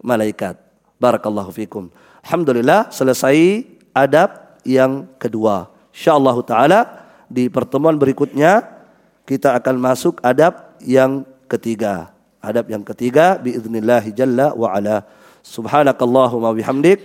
malaikat. 0.00 0.56
Barakallahu 0.96 1.52
fikum. 1.52 1.92
Alhamdulillah 2.24 2.88
selesai 2.88 3.68
adab 3.92 4.60
yang 4.64 5.04
kedua. 5.20 5.68
Insyaallah 5.92 6.36
taala 6.44 6.80
di 7.28 7.52
pertemuan 7.52 8.00
berikutnya 8.00 8.64
kita 9.28 9.52
akan 9.56 9.76
masuk 9.76 10.20
adab 10.24 10.76
yang 10.80 11.24
ketiga. 11.48 12.12
Adab 12.40 12.68
yang 12.68 12.84
ketiga 12.84 13.40
biiznillah 13.40 14.04
jalla 14.12 14.52
wa 14.56 14.72
ala. 14.72 15.04
Subhanakallahumma 15.44 16.56
bihamdik 16.56 17.04